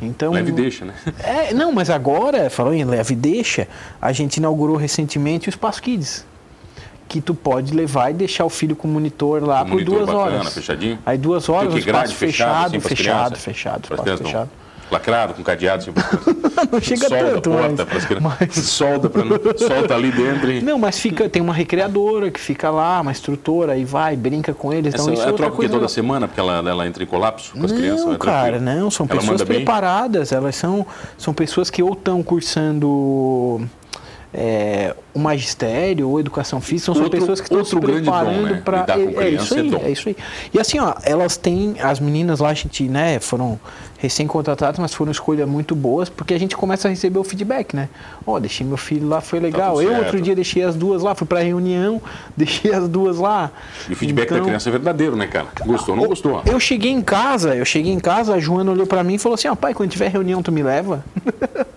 Então, 0.02 0.32
leve 0.32 0.50
e 0.50 0.54
deixa, 0.54 0.84
né? 0.84 0.94
É, 1.22 1.54
não, 1.54 1.72
mas 1.72 1.90
agora, 1.90 2.50
falando 2.50 2.74
em 2.74 2.84
leve 2.84 3.14
deixa, 3.14 3.68
a 4.00 4.12
gente 4.12 4.36
inaugurou 4.36 4.76
recentemente 4.76 5.48
o 5.48 5.50
Espaço 5.50 5.82
Kids 5.82 6.26
que 7.08 7.20
tu 7.20 7.34
pode 7.34 7.74
levar 7.74 8.10
e 8.10 8.14
deixar 8.14 8.44
o 8.44 8.50
filho 8.50 8.74
com 8.74 8.88
o 8.88 8.90
monitor 8.90 9.44
lá 9.44 9.62
o 9.62 9.66
por 9.66 9.72
monitor 9.74 9.94
duas 9.94 10.06
bacana, 10.06 10.36
horas. 10.38 10.54
Fechadinho? 10.54 10.98
Aí 11.04 11.18
duas 11.18 11.48
horas, 11.48 11.74
o 11.74 11.78
espaço 11.78 12.14
fechado, 12.14 12.80
fechado, 12.80 12.80
fechado, 12.80 13.38
fechado, 13.38 13.84
espaço 13.84 14.24
fechado. 14.24 14.50
Lacrado, 14.94 15.34
com 15.34 15.42
cadeado, 15.42 15.82
assim, 15.82 15.92
não 16.70 16.80
chega 16.80 17.08
solda 17.08 17.40
tanto, 17.40 17.52
a 17.52 17.56
porta 17.56 17.88
mas, 17.92 18.04
para 18.04 18.20
mas... 18.20 18.54
solda 18.54 19.10
para 19.10 19.24
solta 19.58 19.94
ali 19.94 20.12
dentro. 20.12 20.52
E... 20.52 20.62
Não, 20.62 20.78
mas 20.78 20.98
fica, 20.98 21.28
tem 21.28 21.42
uma 21.42 21.52
recreadora 21.52 22.30
que 22.30 22.38
fica 22.38 22.70
lá, 22.70 23.00
uma 23.00 23.10
instrutora, 23.10 23.72
aí 23.72 23.84
vai, 23.84 24.16
brinca 24.16 24.54
com 24.54 24.72
eles. 24.72 24.94
Essa, 24.94 25.02
então, 25.02 25.14
isso 25.14 25.26
é, 25.26 25.30
é 25.30 25.32
troca 25.32 25.68
toda 25.68 25.88
semana, 25.88 26.28
porque 26.28 26.38
ela, 26.38 26.58
ela 26.58 26.86
entra 26.86 27.02
em 27.02 27.06
colapso 27.06 27.52
com 27.52 27.64
as 27.64 27.72
não, 27.72 27.78
crianças? 27.78 28.06
Não, 28.06 28.16
cara, 28.16 28.60
não, 28.60 28.90
são 28.90 29.06
ela 29.10 29.20
pessoas 29.20 29.42
preparadas, 29.42 30.30
elas 30.30 30.54
são, 30.54 30.86
são 31.18 31.34
pessoas 31.34 31.70
que 31.70 31.82
ou 31.82 31.92
estão 31.92 32.22
cursando 32.22 33.60
é, 34.36 34.94
o 35.14 35.18
magistério 35.20 36.08
ou 36.08 36.18
educação 36.18 36.60
física 36.60 36.92
são, 36.92 37.02
Outro- 37.04 37.20
pessoas 37.20 37.40
que 37.40 37.46
estão 37.46 37.64
se 37.64 37.76
preparando 37.78 38.42
né? 38.54 38.62
para 38.64 38.84
é, 38.88 39.24
é 39.26 39.28
isso 39.30 39.54
é 39.54 39.60
aí, 39.60 39.70
dom. 39.70 39.80
é 39.84 39.90
isso 39.92 40.08
aí. 40.08 40.16
E 40.52 40.58
assim, 40.58 40.80
ó, 40.80 40.92
elas 41.04 41.36
têm 41.36 41.76
as 41.80 42.00
meninas 42.00 42.40
lá 42.40 42.48
a 42.48 42.54
gente, 42.54 42.82
né, 42.88 43.20
foram 43.20 43.58
recém-contratadas, 43.96 44.78
mas 44.80 44.92
foram 44.92 45.12
escolhas 45.12 45.48
muito 45.48 45.74
boas, 45.74 46.08
porque 46.10 46.34
a 46.34 46.38
gente 46.38 46.56
começa 46.56 46.88
a 46.88 46.90
receber 46.90 47.18
o 47.18 47.24
feedback, 47.24 47.74
né? 47.74 47.88
Ó, 48.26 48.38
deixei 48.38 48.66
meu 48.66 48.76
filho 48.76 49.08
lá, 49.08 49.20
foi 49.20 49.38
legal. 49.40 49.76
tudo 49.76 49.84
Eu 49.88 49.96
outro 49.98 50.20
dia 50.20 50.34
deixei 50.34 50.62
as 50.62 50.74
duas 50.74 51.02
lá, 51.02 51.14
fui 51.14 51.26
para 51.26 51.40
reunião, 51.40 52.02
deixei 52.36 52.72
as 52.74 52.86
duas 52.88 53.16
lá. 53.18 53.50
E 53.88 53.92
o 53.92 53.96
feedback 53.96 54.28
da 54.30 54.34
Então, 54.36 54.46
criança 54.48 54.68
é 54.68 54.72
verdadeiro, 54.72 55.14
né, 55.16 55.26
cara? 55.28 55.46
Gostou, 55.64 55.94
não 55.96 56.06
gostou? 56.06 56.42
Eu 56.44 56.58
cheguei 56.60 56.90
em 56.90 57.00
casa, 57.00 57.54
eu 57.54 57.64
cheguei 57.64 57.92
em 57.92 58.00
casa, 58.00 58.34
a 58.34 58.40
Joana 58.40 58.72
olhou 58.72 58.86
pra 58.86 59.02
mim 59.04 59.14
e 59.14 59.18
falou 59.18 59.34
assim: 59.34 59.48
ó, 59.48 59.54
pai, 59.54 59.72
quando 59.72 59.90
tiver 59.90 60.08
reunião, 60.08 60.42
tu 60.42 60.50
me 60.52 60.62
leva? 60.62 61.02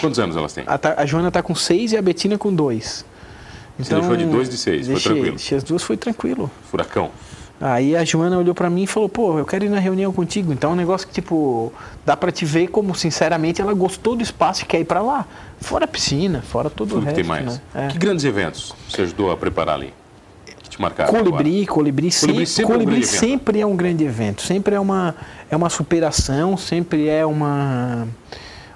Quantos 0.00 0.18
anos 0.18 0.36
elas 0.36 0.52
têm? 0.52 0.64
A, 0.66 0.78
ta- 0.78 0.94
a 0.96 1.04
Joana 1.06 1.30
tá 1.30 1.42
com 1.42 1.54
seis 1.54 1.92
e 1.92 1.96
a 1.96 2.02
Betina 2.02 2.36
com 2.38 2.52
dois. 2.54 3.04
Você 3.78 3.94
deixou 3.94 4.16
de 4.16 4.24
dois 4.26 4.48
de 4.48 4.56
seis, 4.56 4.86
foi 4.86 4.94
deixei, 4.94 5.12
tranquilo. 5.12 5.36
Deixei 5.36 5.58
as 5.58 5.64
duas, 5.64 5.82
foi 5.82 5.96
tranquilo. 5.96 6.50
Furacão. 6.70 7.10
Aí 7.60 7.96
a 7.96 8.04
Joana 8.04 8.38
olhou 8.38 8.54
pra 8.54 8.68
mim 8.70 8.84
e 8.84 8.86
falou: 8.86 9.08
pô, 9.08 9.38
eu 9.38 9.44
quero 9.44 9.64
ir 9.64 9.68
na 9.68 9.78
reunião 9.80 10.12
contigo. 10.12 10.52
Então 10.52 10.70
é 10.70 10.72
um 10.74 10.76
negócio 10.76 11.06
que, 11.06 11.12
tipo, 11.14 11.72
dá 12.06 12.16
pra 12.16 12.30
te 12.32 12.44
ver 12.44 12.68
como, 12.68 12.94
sinceramente, 12.94 13.60
ela 13.60 13.72
gostou 13.74 14.14
do 14.16 14.22
espaço 14.22 14.62
e 14.62 14.64
quer 14.66 14.80
ir 14.80 14.84
pra 14.84 15.00
lá. 15.00 15.26
Fora 15.60 15.84
a 15.84 15.88
piscina, 15.88 16.40
fora 16.42 16.70
todo 16.70 16.88
Tudo 16.90 16.98
o 16.98 17.00
que 17.00 17.06
resto. 17.06 17.16
tem 17.16 17.24
mais. 17.24 17.44
Né? 17.46 17.60
É. 17.74 17.88
Que 17.88 17.98
grandes 17.98 18.24
eventos 18.24 18.72
você 18.88 19.02
ajudou 19.02 19.30
a 19.32 19.36
preparar 19.36 19.74
ali? 19.74 19.92
Que 20.62 20.70
te 20.70 20.80
marcaram? 20.80 21.12
Colibri, 21.12 21.66
colibri, 21.66 22.10
sempre, 22.12 22.46
sempre 22.46 22.62
é 22.62 22.66
um 22.66 22.68
colibri 22.78 22.94
grande 22.96 23.06
evento. 23.08 23.20
sempre 23.20 23.60
é 23.60 23.66
um 23.66 23.76
grande 23.76 24.04
evento, 24.04 24.42
sempre 24.42 24.74
é 24.76 24.80
uma, 24.80 25.14
é 25.50 25.56
uma 25.56 25.68
superação, 25.70 26.56
sempre 26.56 27.08
é 27.08 27.26
uma, 27.26 28.06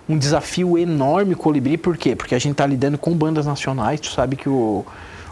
um 0.09 0.19
desafio 0.19 0.77
enorme 0.77 1.35
colibri, 1.35 1.77
por 1.77 1.97
quê? 1.97 2.15
Porque 2.17 2.35
a 2.35 2.39
gente 2.39 2.53
está 2.53 2.67
lidando 2.67 2.99
com 2.99 3.13
bandas 3.15 3.47
nacionais, 3.47 4.01
tu 4.01 4.11
sabe 4.11 4.37
que 4.37 4.49
o, 4.49 4.85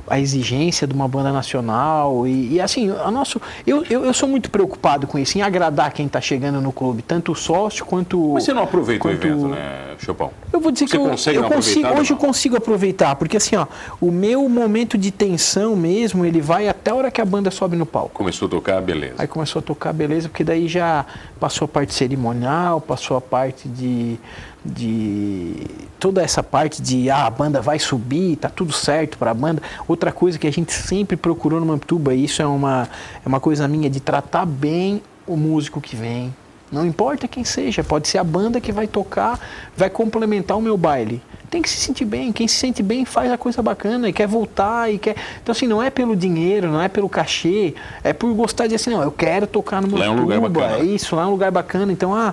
a 0.08 0.18
exigência 0.18 0.86
de 0.86 0.94
uma 0.94 1.06
banda 1.06 1.32
nacional 1.32 2.26
e, 2.26 2.54
e 2.54 2.60
assim, 2.60 2.90
a 2.90 3.10
nosso, 3.10 3.40
eu, 3.66 3.84
eu, 3.88 4.04
eu 4.04 4.12
sou 4.14 4.28
muito 4.28 4.50
preocupado 4.50 5.06
com 5.06 5.18
isso, 5.18 5.38
em 5.38 5.42
agradar 5.42 5.92
quem 5.92 6.06
está 6.06 6.20
chegando 6.20 6.60
no 6.60 6.72
clube, 6.72 7.02
tanto 7.02 7.32
o 7.32 7.34
sócio 7.34 7.84
quanto... 7.84 8.32
Mas 8.34 8.44
você 8.44 8.52
não 8.52 8.62
aproveita 8.62 9.02
quanto- 9.02 9.24
o 9.24 9.28
evento, 9.28 9.48
né, 9.48 9.94
Chopão? 9.98 10.30
eu 10.52 10.58
vou 10.60 10.72
dizer 10.72 10.86
Você 10.88 10.96
que 10.96 11.02
eu, 11.02 11.08
consegue 11.10 11.38
eu 11.38 11.44
consigo, 11.44 11.88
hoje 12.00 12.12
eu 12.12 12.16
consigo 12.16 12.56
aproveitar, 12.56 13.14
porque 13.14 13.36
assim, 13.36 13.54
ó, 13.56 13.66
o 14.00 14.10
meu 14.10 14.48
momento 14.48 14.98
de 14.98 15.10
tensão 15.10 15.76
mesmo, 15.76 16.24
ele 16.24 16.40
vai 16.40 16.68
até 16.68 16.90
a 16.90 16.94
hora 16.94 17.10
que 17.10 17.20
a 17.20 17.24
banda 17.24 17.50
sobe 17.50 17.76
no 17.76 17.86
palco. 17.86 18.10
Começou 18.12 18.46
a 18.46 18.50
tocar, 18.50 18.80
beleza. 18.82 19.14
Aí 19.18 19.28
começou 19.28 19.60
a 19.60 19.62
tocar, 19.62 19.92
beleza, 19.92 20.28
porque 20.28 20.42
daí 20.42 20.66
já 20.66 21.06
passou 21.38 21.66
a 21.66 21.68
parte 21.68 21.94
cerimonial, 21.94 22.80
passou 22.80 23.16
a 23.16 23.20
parte 23.20 23.68
de, 23.68 24.18
de 24.64 25.54
toda 25.98 26.22
essa 26.22 26.42
parte 26.42 26.82
de 26.82 27.10
ah, 27.10 27.26
a 27.26 27.30
banda 27.30 27.60
vai 27.60 27.78
subir, 27.78 28.36
tá 28.36 28.48
tudo 28.48 28.72
certo 28.72 29.18
para 29.18 29.30
a 29.30 29.34
banda. 29.34 29.62
Outra 29.88 30.12
coisa 30.12 30.38
que 30.38 30.46
a 30.46 30.52
gente 30.52 30.72
sempre 30.72 31.16
procurou 31.16 31.60
no 31.60 31.66
Mamptuba, 31.66 32.14
e 32.14 32.24
isso 32.24 32.42
é 32.42 32.46
uma, 32.46 32.88
é 33.24 33.28
uma 33.28 33.40
coisa 33.40 33.66
minha, 33.66 33.88
de 33.88 34.00
tratar 34.00 34.46
bem 34.46 35.02
o 35.26 35.36
músico 35.36 35.80
que 35.80 35.96
vem. 35.96 36.34
Não 36.70 36.86
importa 36.86 37.26
quem 37.26 37.44
seja, 37.44 37.82
pode 37.82 38.06
ser 38.06 38.18
a 38.18 38.24
banda 38.24 38.60
que 38.60 38.70
vai 38.70 38.86
tocar, 38.86 39.40
vai 39.76 39.90
complementar 39.90 40.56
o 40.56 40.62
meu 40.62 40.76
baile. 40.76 41.20
Tem 41.50 41.60
que 41.60 41.68
se 41.68 41.78
sentir 41.78 42.04
bem. 42.04 42.32
Quem 42.32 42.46
se 42.46 42.54
sente 42.54 42.80
bem 42.80 43.04
faz 43.04 43.32
a 43.32 43.36
coisa 43.36 43.60
bacana 43.60 44.08
e 44.08 44.12
quer 44.12 44.28
voltar 44.28 44.88
e 44.88 44.96
quer. 44.96 45.16
Então, 45.42 45.50
assim, 45.50 45.66
não 45.66 45.82
é 45.82 45.90
pelo 45.90 46.14
dinheiro, 46.14 46.68
não 46.70 46.80
é 46.80 46.86
pelo 46.88 47.08
cachê, 47.08 47.74
é 48.04 48.12
por 48.12 48.32
gostar 48.34 48.68
de 48.68 48.76
assim, 48.76 48.90
não, 48.90 49.02
eu 49.02 49.10
quero 49.10 49.48
tocar 49.48 49.82
no 49.82 49.98
Lá 49.98 50.04
é 50.04 50.10
um 50.10 50.20
lugar 50.20 50.40
bacana. 50.40 50.76
é 50.76 50.84
isso, 50.84 51.16
lá 51.16 51.22
é 51.22 51.26
um 51.26 51.30
lugar 51.30 51.50
bacana. 51.50 51.90
Então, 51.90 52.14
ah, 52.14 52.32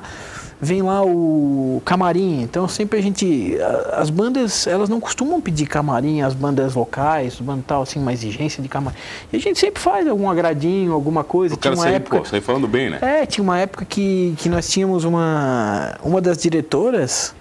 vem 0.59 0.81
lá 0.81 1.03
o 1.05 1.81
camarim. 1.85 2.41
Então, 2.41 2.67
sempre 2.67 2.99
a 2.99 3.01
gente. 3.01 3.57
As 3.93 4.09
bandas, 4.09 4.67
elas 4.67 4.89
não 4.89 4.99
costumam 4.99 5.39
pedir 5.39 5.67
camarim, 5.67 6.21
as 6.21 6.33
bandas 6.33 6.73
locais, 6.75 7.33
as 7.33 7.39
bandas 7.39 7.65
tal, 7.67 7.81
assim, 7.83 7.99
uma 7.99 8.11
exigência 8.13 8.61
de 8.61 8.69
camarim. 8.69 8.97
E 9.31 9.37
a 9.37 9.39
gente 9.39 9.59
sempre 9.59 9.81
faz 9.81 10.07
algum 10.07 10.29
agradinho, 10.29 10.93
alguma 10.93 11.23
coisa. 11.23 11.55
Tinha 11.55 11.73
uma 11.73 11.83
saiu, 11.83 11.95
época. 11.95 12.17
pô, 12.19 12.25
saiu 12.25 12.41
falando 12.41 12.67
bem, 12.67 12.89
né? 12.89 12.99
É, 13.01 13.25
tinha 13.25 13.43
uma 13.43 13.57
época 13.59 13.85
que, 13.85 14.35
que 14.37 14.49
nós 14.49 14.67
tínhamos 14.69 15.03
uma, 15.03 15.95
uma 16.03 16.19
das 16.21 16.37
diretoras, 16.37 17.33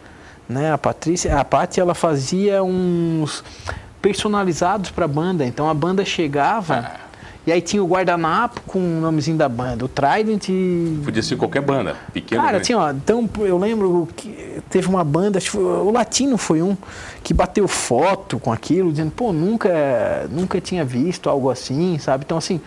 né, 0.48 0.72
a 0.72 0.78
Patrícia, 0.78 1.38
a 1.38 1.44
Paty, 1.44 1.80
ela 1.80 1.94
fazia 1.94 2.62
uns 2.62 3.42
personalizados 4.00 4.90
para 4.90 5.04
a 5.06 5.08
banda. 5.08 5.44
Então 5.44 5.68
a 5.68 5.74
banda 5.74 6.04
chegava 6.04 6.74
Ah. 6.94 7.05
E 7.46 7.52
aí 7.52 7.60
tinha 7.60 7.82
o 7.82 7.86
guardanapo 7.86 8.60
com 8.66 8.78
o 8.78 9.00
nomezinho 9.00 9.36
da 9.36 9.48
banda, 9.48 9.84
o 9.84 9.88
Trident 9.88 10.48
e 10.48 11.00
Podia 11.04 11.22
ser 11.22 11.36
qualquer 11.36 11.62
banda, 11.62 11.94
pequena. 12.12 12.40
Cara, 12.40 12.52
grande. 12.54 12.66
tinha, 12.66 12.78
ó, 12.78 12.90
então 12.90 13.28
eu 13.38 13.56
lembro 13.56 14.08
que 14.16 14.60
teve 14.68 14.88
uma 14.88 15.04
banda, 15.04 15.38
o 15.54 15.90
Latino 15.90 16.36
foi 16.36 16.60
um, 16.60 16.76
que 17.22 17.32
bateu 17.32 17.68
foto 17.68 18.38
com 18.38 18.52
aquilo, 18.52 18.90
dizendo, 18.90 19.12
pô, 19.12 19.32
nunca, 19.32 20.28
nunca 20.30 20.60
tinha 20.60 20.84
visto 20.84 21.30
algo 21.30 21.48
assim, 21.48 21.98
sabe? 21.98 22.24
Então, 22.26 22.36
assim, 22.36 22.60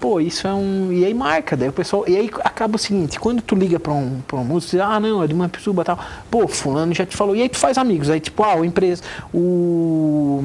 pô, 0.00 0.20
isso 0.20 0.46
é 0.46 0.52
um. 0.52 0.92
E 0.92 1.04
aí 1.04 1.14
marca, 1.14 1.56
daí 1.56 1.68
o 1.68 1.72
pessoal. 1.72 2.04
E 2.06 2.16
aí 2.16 2.30
acaba 2.44 2.76
o 2.76 2.78
seguinte, 2.78 3.18
quando 3.20 3.42
tu 3.42 3.54
liga 3.54 3.78
pra 3.78 3.92
um, 3.92 4.20
pra 4.26 4.38
um 4.38 4.44
músico, 4.44 4.72
diz, 4.72 4.80
ah, 4.80 4.98
não, 4.98 5.22
é 5.22 5.26
de 5.26 5.34
uma 5.34 5.48
pessoa 5.48 5.84
tal, 5.84 5.98
pô, 6.30 6.46
fulano 6.48 6.94
já 6.94 7.04
te 7.06 7.16
falou. 7.16 7.36
E 7.36 7.42
aí 7.42 7.48
tu 7.48 7.58
faz 7.58 7.78
amigos, 7.78 8.10
aí 8.10 8.20
tipo, 8.20 8.42
ah, 8.42 8.56
o 8.56 8.64
empresa. 8.64 9.02
O. 9.32 10.44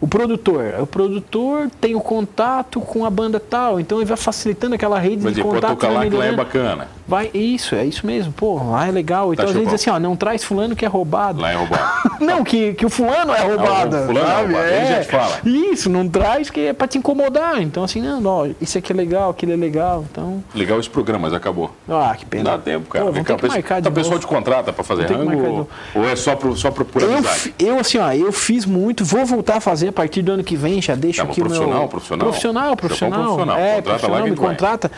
O 0.00 0.08
produtor, 0.08 0.64
o 0.80 0.86
produtor 0.86 1.70
tem 1.78 1.94
o 1.94 2.00
contato 2.00 2.80
com 2.80 3.04
a 3.04 3.10
banda 3.10 3.38
tal, 3.38 3.78
então 3.78 3.98
ele 3.98 4.06
vai 4.06 4.16
facilitando 4.16 4.74
aquela 4.74 4.98
rede 4.98 5.22
Mas 5.22 5.34
de 5.34 5.42
contato. 5.42 5.72
tocar 5.72 5.88
vai 5.88 5.96
lá 5.96 6.10
que 6.10 6.16
lá 6.16 6.24
é 6.26 6.32
bacana. 6.32 6.88
Vai, 7.10 7.30
isso, 7.34 7.74
é 7.74 7.84
isso 7.84 8.06
mesmo. 8.06 8.32
Pô, 8.32 8.62
lá 8.70 8.86
é 8.86 8.90
legal. 8.90 9.32
Então, 9.32 9.44
Tá, 9.44 9.50
às 9.50 9.56
vezes, 9.56 9.74
assim, 9.74 9.90
ó, 9.90 9.98
não 9.98 10.14
traz 10.14 10.44
fulano 10.44 10.76
que 10.76 10.84
é 10.84 10.88
roubado. 10.88 11.40
Lá 11.40 11.50
é 11.50 11.56
roubado. 11.56 11.90
Não, 12.20 12.44
que, 12.44 12.74
que 12.74 12.84
o 12.86 12.90
fulano 12.90 13.32
é 13.32 13.40
roubado. 13.40 13.96
o 13.96 14.06
fulano 14.06 14.18
é 14.18 14.30
sabe? 14.30 14.44
roubado, 14.52 14.68
ele 14.68 14.86
já 14.86 15.00
te 15.00 15.08
fala. 15.10 15.40
Isso, 15.44 15.88
não 15.90 16.06
traz 16.08 16.50
que 16.50 16.66
é 16.66 16.72
pra 16.74 16.86
te 16.86 16.98
incomodar. 16.98 17.60
Então, 17.62 17.82
assim, 17.82 18.00
não, 18.02 18.22
ó, 18.26 18.46
isso 18.60 18.76
aqui 18.76 18.92
é 18.92 18.94
legal, 18.94 19.30
aquilo 19.30 19.52
é 19.52 19.56
legal. 19.56 20.04
Então, 20.10 20.44
Legal 20.54 20.78
esse 20.78 20.90
programa, 20.90 21.20
mas 21.26 21.32
acabou. 21.34 21.70
ah, 21.88 22.14
que 22.16 22.24
Não 22.24 22.30
pena. 22.30 22.44
dá 22.50 22.58
tempo, 22.58 22.88
cara. 22.90 23.06
Pô, 23.06 23.10
vamos 23.12 23.26
ter 23.26 23.36
que 23.36 23.48
marcar 23.48 23.80
de 23.80 23.90
pessoal 23.90 24.14
novo. 24.16 24.26
te 24.26 24.26
contrata 24.26 24.70
pra 24.72 24.84
fazer 24.84 25.06
rango 25.10 25.48
ou, 25.48 25.68
ou 25.94 26.08
é 26.08 26.14
só, 26.14 26.36
pro, 26.36 26.54
só 26.54 26.70
por 26.70 26.84
pura 26.84 27.06
Eu, 27.06 27.14
amizade? 27.14 27.54
eu, 27.58 27.78
assim, 27.78 27.96
ó, 27.98 28.12
eu 28.12 28.30
fiz 28.32 28.66
muito, 28.66 29.02
vou 29.04 29.24
voltar 29.24 29.56
a 29.56 29.60
fazer 29.60 29.88
a 29.88 29.92
partir 29.92 30.20
do 30.20 30.32
ano 30.32 30.44
que 30.44 30.54
vem, 30.56 30.80
já 30.82 30.94
deixo 30.94 31.22
Tá, 31.24 31.24
aqui 31.24 31.40
o 31.40 31.44
meu... 31.44 31.54
profissional, 31.54 31.88
profissional? 31.88 32.26
Profissional, 32.28 32.62
Chupão 32.70 32.76
profissional. 32.76 33.22
profissional. 33.24 33.56
É, 33.58 33.76
Contrata 33.76 33.82
profissional, 33.82 34.18
a 34.18 34.22
me 34.22 34.28
gente 34.28 34.38
vai. 34.38 34.48
contrata. 34.50 34.90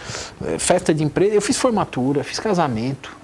é, 0.44 0.59
Festa 0.59 0.92
de 0.92 1.05
empresa, 1.05 1.35
eu 1.37 1.40
fiz 1.40 1.57
formatura, 1.57 2.01
fiz 2.24 2.40
casamento. 2.40 3.21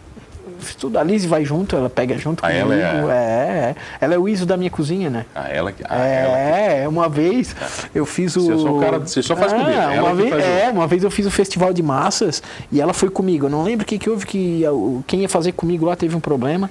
Tudo, 0.79 0.99
a 0.99 1.03
Liz 1.03 1.25
vai 1.25 1.45
junto, 1.45 1.77
ela 1.77 1.89
pega 1.91 2.17
junto 2.19 2.45
Ah, 2.45 2.49
comigo. 2.49 2.73
ela 2.73 3.15
é- 3.15 3.17
é... 3.19 3.77
ela 4.01 4.15
é 4.15 4.19
o 4.19 4.29
ISO 4.29 4.45
da 4.47 4.57
minha 4.57 4.71
cozinha, 4.71 5.09
né? 5.11 5.25
Ah, 5.35 5.49
ela 5.49 5.73
que. 5.73 5.83
Ah, 5.89 5.97
ela. 6.07 6.39
É, 6.39 6.89
uma 6.89 7.09
vez 7.09 7.55
eu 7.95 8.05
fiz 8.07 8.37
o. 8.37 8.41
Você 8.43 8.53
é 8.53 8.57
só 8.57 8.77
o 8.77 8.81
cara- 8.81 8.99
você 8.99 9.23
só 9.23 9.37
faz 9.37 9.53
comida, 9.53 9.71
ela 9.73 10.11
uma 10.13 10.17
que 10.23 10.31
vez, 10.31 10.35
o- 10.35 10.39
é, 10.49 10.71
uma 10.71 10.87
vez 10.87 11.05
eu 11.05 11.11
fiz 11.11 11.27
o 11.27 11.31
festival 11.31 11.73
de 11.73 11.83
massas 11.83 12.43
e 12.73 12.81
ela 12.81 12.93
foi 12.93 13.09
comigo. 13.11 13.47
Eu 13.47 13.51
não 13.51 13.63
lembro 13.63 13.85
o 13.85 13.87
que, 13.87 13.99
que 13.99 14.09
houve 14.11 14.27
que 14.27 14.63
quem 15.07 15.21
ia 15.23 15.29
fazer 15.29 15.53
comigo 15.53 15.87
lá 15.87 15.97
teve 15.97 16.15
um 16.17 16.21
problema. 16.21 16.69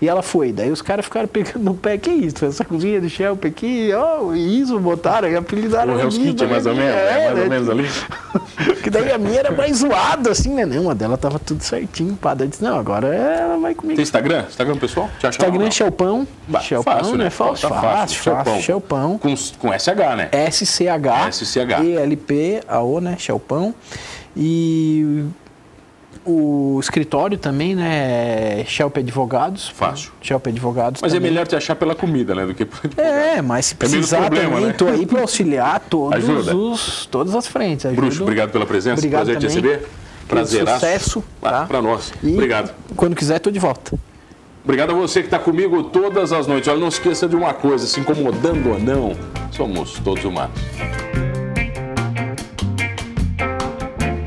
E 0.00 0.08
ela 0.08 0.22
foi. 0.22 0.52
Daí 0.52 0.70
os 0.70 0.80
caras 0.80 1.04
ficaram 1.04 1.26
pegando 1.28 1.58
no 1.58 1.74
pé. 1.74 1.98
Que 1.98 2.08
isso? 2.10 2.44
Essa 2.44 2.64
cozinha 2.64 3.00
do 3.00 3.08
Shelp 3.08 3.44
aqui, 3.44 3.90
ó, 3.92 4.32
isso, 4.32 4.78
botaram 4.78 5.28
e 5.28 5.34
apelidaram. 5.34 5.94
O 5.94 5.98
Hell's 6.00 6.16
Kitchen, 6.16 6.46
mais 6.46 6.66
ou 6.66 6.74
né? 6.74 6.84
menos, 6.84 6.96
é, 7.00 7.14
mais 7.18 7.30
ou 7.30 7.36
né? 7.36 7.48
menos 7.48 7.68
ali. 7.70 7.88
Que 8.82 8.90
daí 8.90 9.12
a 9.12 9.18
minha 9.18 9.38
era 9.40 9.50
mais 9.50 9.78
zoada, 9.78 10.30
assim, 10.30 10.54
né? 10.54 10.64
Não, 10.64 10.88
a 10.90 10.94
dela 10.94 11.16
tava 11.16 11.38
tudo 11.38 11.62
certinho, 11.62 12.16
pá. 12.16 12.32
Daí 12.34 12.46
eu 12.46 12.50
disse, 12.50 12.62
não, 12.62 12.78
agora 12.78 13.06
ela 13.30 13.56
vai 13.58 13.74
comigo. 13.74 13.96
Tem 13.96 14.02
Instagram? 14.02 14.44
Instagram 14.48 14.76
pessoal? 14.76 15.08
Te 15.18 15.26
Instagram 15.26 15.66
é? 15.66 15.70
Shelpão. 15.70 16.26
Shelpão, 16.60 16.94
fácil, 16.94 17.16
né? 17.16 17.24
né? 17.24 17.30
Fácil, 17.30 17.68
Tá 17.68 17.80
fácil, 17.80 18.22
fácil. 18.22 18.62
Shelpão. 18.62 19.18
Com, 19.18 19.34
com 19.58 19.72
SH, 19.78 20.16
né? 20.16 20.30
SCH. 20.50 21.32
SCH. 21.32 21.80
ELP, 21.84 22.62
AO, 22.68 23.00
né? 23.00 23.16
Chelpão. 23.18 23.74
E 24.36 25.24
o 26.24 26.78
escritório 26.80 27.38
também, 27.38 27.74
né? 27.74 28.62
Shelp 28.66 28.98
Advogados. 28.98 29.68
Fácil. 29.68 30.12
Shelp 30.20 30.46
Advogados. 30.48 31.00
Mas 31.00 31.12
é 31.12 31.16
também. 31.16 31.30
melhor 31.30 31.46
te 31.46 31.56
achar 31.56 31.74
pela 31.74 31.94
comida, 31.94 32.34
né? 32.34 32.44
Do 32.44 32.54
que 32.54 32.64
por 32.64 32.78
É, 32.98 33.40
mas 33.42 33.66
se 33.66 33.74
precisar 33.74 34.20
problema, 34.26 34.50
também, 34.50 34.66
né? 34.66 34.72
tô 34.74 34.88
aí 34.88 35.06
para 35.06 35.20
auxiliar 35.20 35.80
todos 35.88 36.18
Ajuda. 36.18 36.54
os, 36.56 37.06
todas 37.06 37.34
as 37.34 37.46
frentes. 37.46 37.86
Ajudo. 37.86 38.02
Bruxo, 38.02 38.22
obrigado 38.22 38.50
pela 38.50 38.66
presença. 38.66 38.98
Obrigado 39.00 39.24
Prazer 39.26 39.38
te 39.38 39.46
também. 39.56 39.72
receber. 39.72 39.88
Prazeraço. 40.28 40.74
Sucesso, 40.80 41.24
Ah, 41.42 41.50
tá? 41.50 41.64
Pra 41.66 41.80
nós. 41.82 42.12
E 42.22 42.34
Obrigado. 42.34 42.72
Quando 42.94 43.16
quiser, 43.16 43.38
tô 43.38 43.50
de 43.50 43.58
volta. 43.58 43.98
Obrigado 44.62 44.90
a 44.90 44.94
você 44.94 45.20
que 45.20 45.26
está 45.28 45.38
comigo 45.38 45.84
todas 45.84 46.30
as 46.32 46.46
noites. 46.46 46.68
Olha, 46.68 46.78
não 46.78 46.88
esqueça 46.88 47.26
de 47.26 47.34
uma 47.34 47.54
coisa, 47.54 47.86
se 47.86 47.98
incomodando 48.00 48.70
ou 48.70 48.78
não, 48.78 49.16
somos 49.50 49.94
todos 50.04 50.24
humanos. 50.24 50.60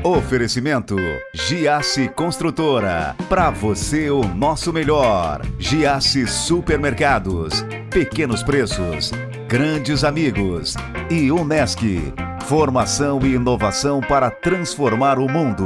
Oferecimento 0.04 0.96
Giasse 1.32 2.08
Construtora. 2.08 3.14
Para 3.28 3.50
você 3.50 4.10
o 4.10 4.22
nosso 4.24 4.72
melhor. 4.72 5.42
Giasse 5.58 6.26
Supermercados. 6.26 7.64
Pequenos 7.90 8.42
preços. 8.42 9.12
Grandes 9.48 10.02
amigos. 10.02 10.74
E 11.08 11.30
Unesc. 11.30 12.12
Formação 12.52 13.18
e 13.22 13.32
inovação 13.32 14.02
para 14.02 14.30
transformar 14.30 15.18
o 15.18 15.26
mundo. 15.26 15.64